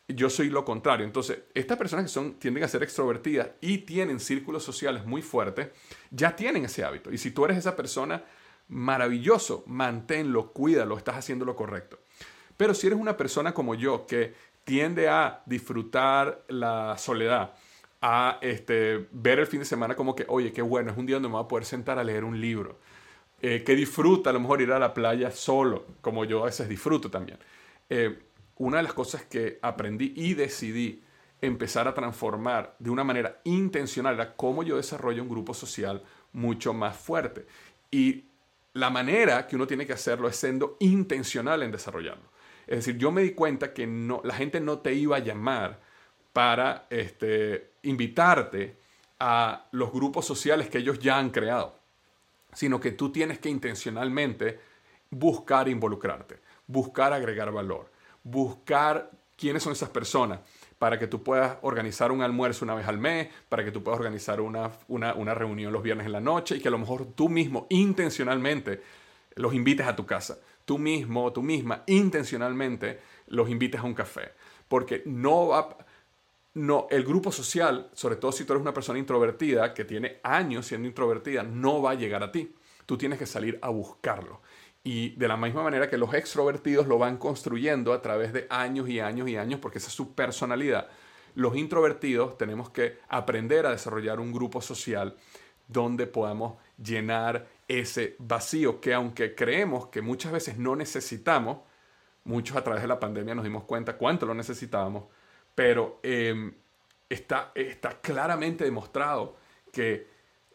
Yo 0.09 0.29
soy 0.29 0.49
lo 0.49 0.65
contrario. 0.65 1.05
Entonces, 1.05 1.39
estas 1.53 1.77
personas 1.77 2.03
que 2.03 2.09
son, 2.09 2.33
tienden 2.33 2.65
a 2.65 2.67
ser 2.67 2.83
extrovertidas 2.83 3.51
y 3.61 3.77
tienen 3.77 4.19
círculos 4.19 4.63
sociales 4.63 5.05
muy 5.05 5.21
fuertes, 5.21 5.69
ya 6.09 6.35
tienen 6.35 6.65
ese 6.65 6.83
hábito. 6.83 7.13
Y 7.13 7.17
si 7.17 7.31
tú 7.31 7.45
eres 7.45 7.57
esa 7.57 7.77
persona, 7.77 8.25
maravilloso, 8.67 9.63
manténlo, 9.67 10.51
cuídalo, 10.51 10.97
estás 10.97 11.15
haciendo 11.15 11.45
lo 11.45 11.55
correcto. 11.55 11.99
Pero 12.57 12.73
si 12.73 12.87
eres 12.87 12.99
una 12.99 13.15
persona 13.15 13.53
como 13.53 13.73
yo 13.73 14.05
que 14.05 14.33
tiende 14.65 15.07
a 15.07 15.43
disfrutar 15.45 16.43
la 16.49 16.97
soledad, 16.97 17.53
a 18.01 18.39
este, 18.41 19.07
ver 19.11 19.39
el 19.39 19.47
fin 19.47 19.59
de 19.59 19.65
semana 19.65 19.95
como 19.95 20.15
que, 20.15 20.25
oye, 20.27 20.51
qué 20.51 20.61
bueno, 20.61 20.91
es 20.91 20.97
un 20.97 21.05
día 21.05 21.17
donde 21.17 21.29
me 21.29 21.33
voy 21.33 21.45
a 21.45 21.47
poder 21.47 21.65
sentar 21.65 21.99
a 21.99 22.03
leer 22.03 22.23
un 22.23 22.41
libro, 22.41 22.79
eh, 23.41 23.63
que 23.63 23.75
disfruta 23.75 24.31
a 24.31 24.33
lo 24.33 24.39
mejor 24.39 24.61
ir 24.61 24.71
a 24.71 24.79
la 24.79 24.93
playa 24.93 25.31
solo, 25.31 25.85
como 26.01 26.25
yo 26.25 26.41
a 26.41 26.45
veces 26.45 26.67
disfruto 26.67 27.11
también. 27.11 27.37
Eh, 27.89 28.19
una 28.57 28.77
de 28.77 28.83
las 28.83 28.93
cosas 28.93 29.23
que 29.25 29.59
aprendí 29.61 30.13
y 30.15 30.33
decidí 30.33 31.03
empezar 31.41 31.87
a 31.87 31.93
transformar 31.93 32.75
de 32.79 32.89
una 32.89 33.03
manera 33.03 33.39
intencional 33.43 34.15
era 34.15 34.35
cómo 34.35 34.61
yo 34.63 34.77
desarrollo 34.77 35.23
un 35.23 35.29
grupo 35.29 35.53
social 35.53 36.03
mucho 36.33 36.73
más 36.73 36.95
fuerte. 36.95 37.45
Y 37.89 38.25
la 38.73 38.89
manera 38.89 39.47
que 39.47 39.55
uno 39.55 39.67
tiene 39.67 39.85
que 39.85 39.93
hacerlo 39.93 40.27
es 40.27 40.35
siendo 40.35 40.77
intencional 40.79 41.63
en 41.63 41.71
desarrollarlo. 41.71 42.31
Es 42.67 42.77
decir, 42.77 42.97
yo 42.97 43.11
me 43.11 43.23
di 43.23 43.31
cuenta 43.31 43.73
que 43.73 43.87
no, 43.87 44.21
la 44.23 44.35
gente 44.35 44.59
no 44.59 44.79
te 44.79 44.93
iba 44.93 45.17
a 45.17 45.19
llamar 45.19 45.81
para 46.31 46.85
este, 46.89 47.70
invitarte 47.83 48.77
a 49.19 49.67
los 49.71 49.91
grupos 49.91 50.25
sociales 50.25 50.69
que 50.69 50.79
ellos 50.79 50.99
ya 50.99 51.17
han 51.17 51.29
creado, 51.29 51.77
sino 52.53 52.79
que 52.79 52.91
tú 52.91 53.11
tienes 53.11 53.39
que 53.39 53.49
intencionalmente 53.49 54.59
buscar 55.09 55.67
involucrarte, 55.69 56.39
buscar 56.67 57.13
agregar 57.13 57.51
valor 57.51 57.91
buscar 58.23 59.11
quiénes 59.37 59.63
son 59.63 59.73
esas 59.73 59.89
personas 59.89 60.39
para 60.77 60.97
que 60.97 61.07
tú 61.07 61.23
puedas 61.23 61.57
organizar 61.61 62.11
un 62.11 62.21
almuerzo 62.21 62.65
una 62.65 62.73
vez 62.73 62.87
al 62.87 62.97
mes, 62.97 63.29
para 63.49 63.63
que 63.63 63.71
tú 63.71 63.83
puedas 63.83 63.99
organizar 63.99 64.41
una, 64.41 64.71
una, 64.87 65.33
reunión 65.33 65.71
los 65.71 65.83
viernes 65.83 66.07
en 66.07 66.11
la 66.11 66.19
noche 66.19 66.57
y 66.57 66.59
que 66.59 66.69
a 66.69 66.71
lo 66.71 66.79
mejor 66.79 67.05
tú 67.13 67.29
mismo 67.29 67.67
intencionalmente 67.69 68.81
los 69.35 69.53
invites 69.53 69.85
a 69.85 69.95
tu 69.95 70.05
casa. 70.05 70.39
Tú 70.65 70.77
mismo, 70.77 71.31
tú 71.33 71.43
misma, 71.43 71.83
intencionalmente 71.87 72.99
los 73.27 73.49
invites 73.49 73.79
a 73.79 73.83
un 73.83 73.93
café. 73.93 74.31
Porque 74.67 75.03
no 75.05 75.47
va... 75.47 75.77
No, 76.53 76.87
el 76.89 77.05
grupo 77.05 77.31
social, 77.31 77.89
sobre 77.93 78.17
todo 78.17 78.33
si 78.33 78.43
tú 78.43 78.53
eres 78.53 78.61
una 78.61 78.73
persona 78.73 78.99
introvertida, 78.99 79.73
que 79.73 79.85
tiene 79.85 80.19
años 80.23 80.65
siendo 80.65 80.87
introvertida, 80.87 81.43
no 81.43 81.81
va 81.81 81.91
a 81.91 81.95
llegar 81.95 82.23
a 82.23 82.31
ti. 82.31 82.53
Tú 82.85 82.97
tienes 82.97 83.19
que 83.19 83.25
salir 83.25 83.57
a 83.61 83.69
buscarlo. 83.69 84.41
Y 84.83 85.11
de 85.11 85.27
la 85.27 85.37
misma 85.37 85.63
manera 85.63 85.89
que 85.89 85.97
los 85.97 86.13
extrovertidos 86.13 86.87
lo 86.87 86.97
van 86.97 87.17
construyendo 87.17 87.93
a 87.93 88.01
través 88.01 88.33
de 88.33 88.47
años 88.49 88.89
y 88.89 88.99
años 88.99 89.29
y 89.29 89.37
años, 89.37 89.59
porque 89.61 89.77
esa 89.77 89.87
es 89.87 89.93
su 89.93 90.13
personalidad, 90.13 90.89
los 91.35 91.55
introvertidos 91.55 92.37
tenemos 92.37 92.69
que 92.69 92.97
aprender 93.07 93.65
a 93.65 93.71
desarrollar 93.71 94.19
un 94.19 94.33
grupo 94.33 94.61
social 94.61 95.15
donde 95.67 96.07
podamos 96.07 96.55
llenar 96.77 97.47
ese 97.67 98.15
vacío 98.19 98.81
que 98.81 98.93
aunque 98.93 99.35
creemos 99.35 99.87
que 99.87 100.01
muchas 100.01 100.33
veces 100.33 100.57
no 100.57 100.75
necesitamos, 100.75 101.59
muchos 102.25 102.57
a 102.57 102.63
través 102.63 102.81
de 102.81 102.89
la 102.89 102.99
pandemia 102.99 103.35
nos 103.35 103.45
dimos 103.45 103.63
cuenta 103.63 103.95
cuánto 103.95 104.25
lo 104.25 104.33
necesitábamos, 104.33 105.05
pero 105.55 105.99
em, 106.03 106.53
está, 107.09 107.51
está 107.55 107.99
claramente 108.01 108.63
demostrado 108.63 109.37
que 109.71 110.07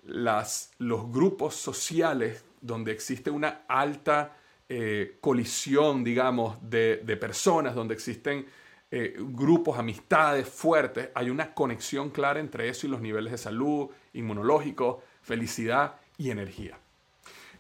las, 0.05 0.73
los 0.79 1.11
grupos 1.11 1.55
sociales 1.55 2.45
donde 2.61 2.93
existe 2.93 3.31
una 3.31 3.63
alta 3.69 4.37
eh, 4.69 5.19
colisión, 5.21 6.03
digamos, 6.03 6.59
de, 6.61 6.99
personas, 7.21 7.75
donde 7.75 7.95
existen 7.95 8.47
eh, 8.91 9.15
grupos, 9.19 9.79
amistades 9.79 10.49
fuertes, 10.49 11.11
hay 11.15 11.31
una 11.31 11.55
conexión 11.55 12.11
clara 12.11 12.41
entre 12.41 12.69
eso 12.69 12.87
y 12.87 12.91
los 12.91 13.01
niveles 13.01 13.33
de 13.33 13.39
salud, 13.39 13.91
inmunológico, 14.13 15.03
felicidad 15.23 15.97
y 16.19 16.31
energía. 16.31 16.79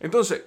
Entonces, 0.00 0.44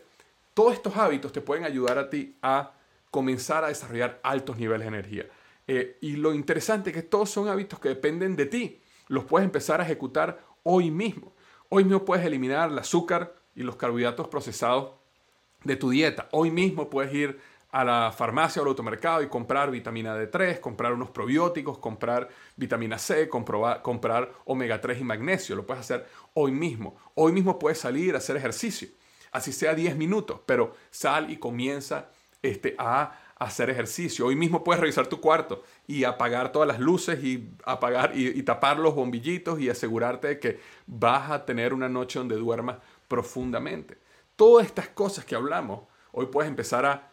todos 0.53 0.73
estos 0.73 0.95
hábitos 0.97 1.31
te 1.31 1.41
pueden 1.41 1.63
ayudar 1.63 1.97
a 1.97 2.09
ti 2.09 2.35
a 2.41 2.73
comenzar 3.09 3.63
a 3.63 3.69
desarrollar 3.69 4.19
altos 4.23 4.57
niveles 4.57 4.81
de 4.81 4.97
energía. 4.97 5.25
Eh, 5.71 5.97
y 6.01 6.15
lo 6.15 6.33
interesante 6.33 6.89
es 6.89 6.95
que 6.95 7.03
todos 7.03 7.29
son 7.29 7.47
hábitos 7.47 7.79
que 7.79 7.89
dependen 7.89 8.35
de 8.35 8.47
ti. 8.47 8.81
Los 9.07 9.25
puedes 9.25 9.45
empezar 9.45 9.79
a 9.79 9.83
ejecutar 9.83 10.43
hoy 10.63 10.89
mismo. 10.89 11.35
Hoy 11.69 11.83
mismo 11.83 12.03
puedes 12.03 12.25
eliminar 12.25 12.71
el 12.71 12.79
azúcar, 12.79 13.35
y 13.59 13.63
los 13.63 13.75
carbohidratos 13.75 14.29
procesados 14.29 14.91
de 15.65 15.75
tu 15.75 15.89
dieta. 15.89 16.29
Hoy 16.31 16.49
mismo 16.49 16.89
puedes 16.89 17.13
ir 17.13 17.39
a 17.71 17.83
la 17.83 18.11
farmacia 18.11 18.61
o 18.61 18.65
al 18.65 18.69
automercado 18.69 19.21
y 19.21 19.27
comprar 19.27 19.69
vitamina 19.69 20.17
D3, 20.17 20.61
comprar 20.61 20.93
unos 20.93 21.11
probióticos, 21.11 21.77
comprar 21.77 22.29
vitamina 22.55 22.97
C, 22.97 23.27
comprar 23.27 24.31
omega 24.45 24.79
3 24.79 25.01
y 25.01 25.03
magnesio. 25.03 25.57
Lo 25.57 25.65
puedes 25.65 25.81
hacer 25.81 26.07
hoy 26.33 26.53
mismo. 26.53 26.97
Hoy 27.15 27.33
mismo 27.33 27.59
puedes 27.59 27.79
salir 27.79 28.15
a 28.15 28.19
hacer 28.19 28.37
ejercicio, 28.37 28.87
así 29.33 29.51
sea 29.51 29.75
10 29.75 29.97
minutos, 29.97 30.39
pero 30.45 30.73
sal 30.89 31.29
y 31.29 31.37
comienza 31.37 32.09
este, 32.41 32.75
a 32.79 33.11
hacer 33.39 33.69
ejercicio. 33.69 34.25
Hoy 34.25 34.35
mismo 34.35 34.63
puedes 34.63 34.81
revisar 34.81 35.07
tu 35.07 35.21
cuarto 35.21 35.63
y 35.87 36.03
apagar 36.03 36.51
todas 36.51 36.67
las 36.67 36.79
luces 36.79 37.23
y 37.23 37.49
apagar 37.63 38.11
y, 38.13 38.43
tapar 38.43 38.77
los 38.77 38.93
bombillitos 38.93 39.59
y 39.61 39.69
asegurarte 39.69 40.27
de 40.27 40.39
que 40.39 40.59
vas 40.85 41.31
a 41.31 41.45
tener 41.45 41.73
una 41.73 41.87
noche 41.87 42.19
donde 42.19 42.35
duermas 42.35 42.77
profundamente. 43.07 43.97
Todas 44.35 44.67
estas 44.67 44.89
cosas 44.89 45.23
que 45.23 45.35
hablamos, 45.35 45.81
hoy 46.11 46.25
puedes 46.27 46.49
empezar 46.49 46.85
a 46.85 47.09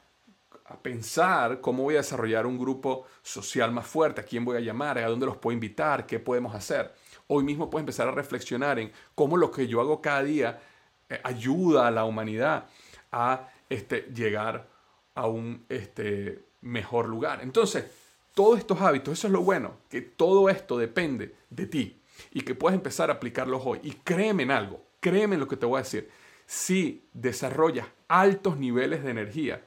pensar 0.82 1.60
cómo 1.60 1.84
voy 1.84 1.94
a 1.94 1.98
desarrollar 1.98 2.44
un 2.44 2.58
grupo 2.58 3.06
social 3.22 3.70
más 3.70 3.86
fuerte, 3.86 4.20
a 4.20 4.24
quién 4.24 4.44
voy 4.44 4.56
a 4.56 4.60
llamar, 4.60 4.98
a 4.98 5.08
dónde 5.08 5.26
los 5.26 5.36
puedo 5.36 5.54
invitar, 5.54 6.06
qué 6.06 6.18
podemos 6.18 6.54
hacer. 6.54 6.92
Hoy 7.28 7.44
mismo 7.44 7.70
puedes 7.70 7.82
empezar 7.82 8.08
a 8.08 8.12
reflexionar 8.12 8.80
en 8.80 8.90
cómo 9.14 9.36
lo 9.36 9.52
que 9.52 9.68
yo 9.68 9.80
hago 9.80 10.02
cada 10.02 10.24
día 10.24 10.60
eh, 11.08 11.20
ayuda 11.22 11.86
a 11.86 11.90
la 11.92 12.04
humanidad 12.04 12.66
a 13.12 13.48
este, 13.68 14.08
llegar 14.12 14.75
a 15.16 15.26
un 15.26 15.64
este, 15.68 16.44
mejor 16.60 17.08
lugar. 17.08 17.40
Entonces, 17.42 17.86
todos 18.34 18.58
estos 18.58 18.80
hábitos, 18.80 19.18
eso 19.18 19.26
es 19.26 19.32
lo 19.32 19.40
bueno, 19.40 19.78
que 19.88 20.02
todo 20.02 20.48
esto 20.48 20.78
depende 20.78 21.34
de 21.50 21.66
ti 21.66 22.00
y 22.30 22.42
que 22.42 22.54
puedes 22.54 22.76
empezar 22.76 23.10
a 23.10 23.14
aplicarlos 23.14 23.62
hoy. 23.64 23.80
Y 23.82 23.92
créeme 23.92 24.44
en 24.44 24.50
algo, 24.50 24.82
créeme 25.00 25.34
en 25.34 25.40
lo 25.40 25.48
que 25.48 25.56
te 25.56 25.66
voy 25.66 25.78
a 25.78 25.82
decir. 25.82 26.08
Si 26.44 27.02
desarrollas 27.12 27.88
altos 28.08 28.58
niveles 28.58 29.02
de 29.02 29.10
energía, 29.10 29.62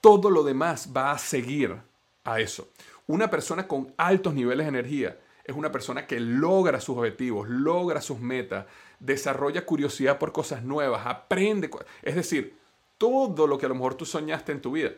todo 0.00 0.30
lo 0.30 0.42
demás 0.42 0.90
va 0.96 1.12
a 1.12 1.18
seguir 1.18 1.76
a 2.24 2.40
eso. 2.40 2.68
Una 3.06 3.28
persona 3.28 3.68
con 3.68 3.92
altos 3.98 4.34
niveles 4.34 4.64
de 4.64 4.70
energía 4.70 5.18
es 5.44 5.54
una 5.54 5.70
persona 5.70 6.06
que 6.06 6.18
logra 6.18 6.80
sus 6.80 6.96
objetivos, 6.96 7.48
logra 7.48 8.00
sus 8.00 8.18
metas, 8.20 8.66
desarrolla 9.00 9.66
curiosidad 9.66 10.18
por 10.18 10.32
cosas 10.32 10.62
nuevas, 10.62 11.06
aprende. 11.06 11.68
Es 12.02 12.14
decir, 12.14 12.61
todo 13.02 13.48
lo 13.48 13.58
que 13.58 13.66
a 13.66 13.68
lo 13.68 13.74
mejor 13.74 13.96
tú 13.96 14.06
soñaste 14.06 14.52
en 14.52 14.60
tu 14.60 14.70
vida 14.70 14.92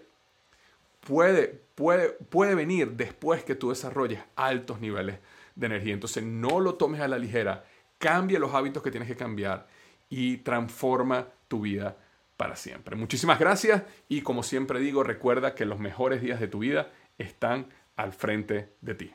puede, 1.01 1.63
puede, 1.75 2.11
puede 2.11 2.55
venir 2.55 2.91
después 2.93 3.45
que 3.45 3.55
tú 3.55 3.71
desarrolles 3.71 4.21
altos 4.37 4.79
niveles 4.79 5.21
de 5.55 5.67
energía. 5.69 5.95
Entonces 5.95 6.23
no 6.23 6.61
lo 6.61 6.75
tomes 6.75 7.01
a 7.01 7.09
la 7.09 7.17
ligera, 7.17 7.65
cambia 7.97 8.39
los 8.39 8.53
hábitos 8.53 8.83
que 8.83 8.91
tienes 8.91 9.09
que 9.09 9.17
cambiar 9.17 9.69
y 10.11 10.37
transforma 10.37 11.29
tu 11.49 11.63
vida 11.63 11.97
para 12.37 12.57
siempre. 12.57 12.95
Muchísimas 12.95 13.39
gracias 13.39 13.85
y 14.07 14.21
como 14.21 14.43
siempre 14.43 14.81
digo, 14.81 15.03
recuerda 15.03 15.55
que 15.55 15.65
los 15.65 15.79
mejores 15.79 16.21
días 16.21 16.41
de 16.41 16.49
tu 16.49 16.59
vida 16.59 16.91
están 17.17 17.69
al 17.97 18.13
frente 18.13 18.69
de 18.83 18.95
ti. 18.95 19.15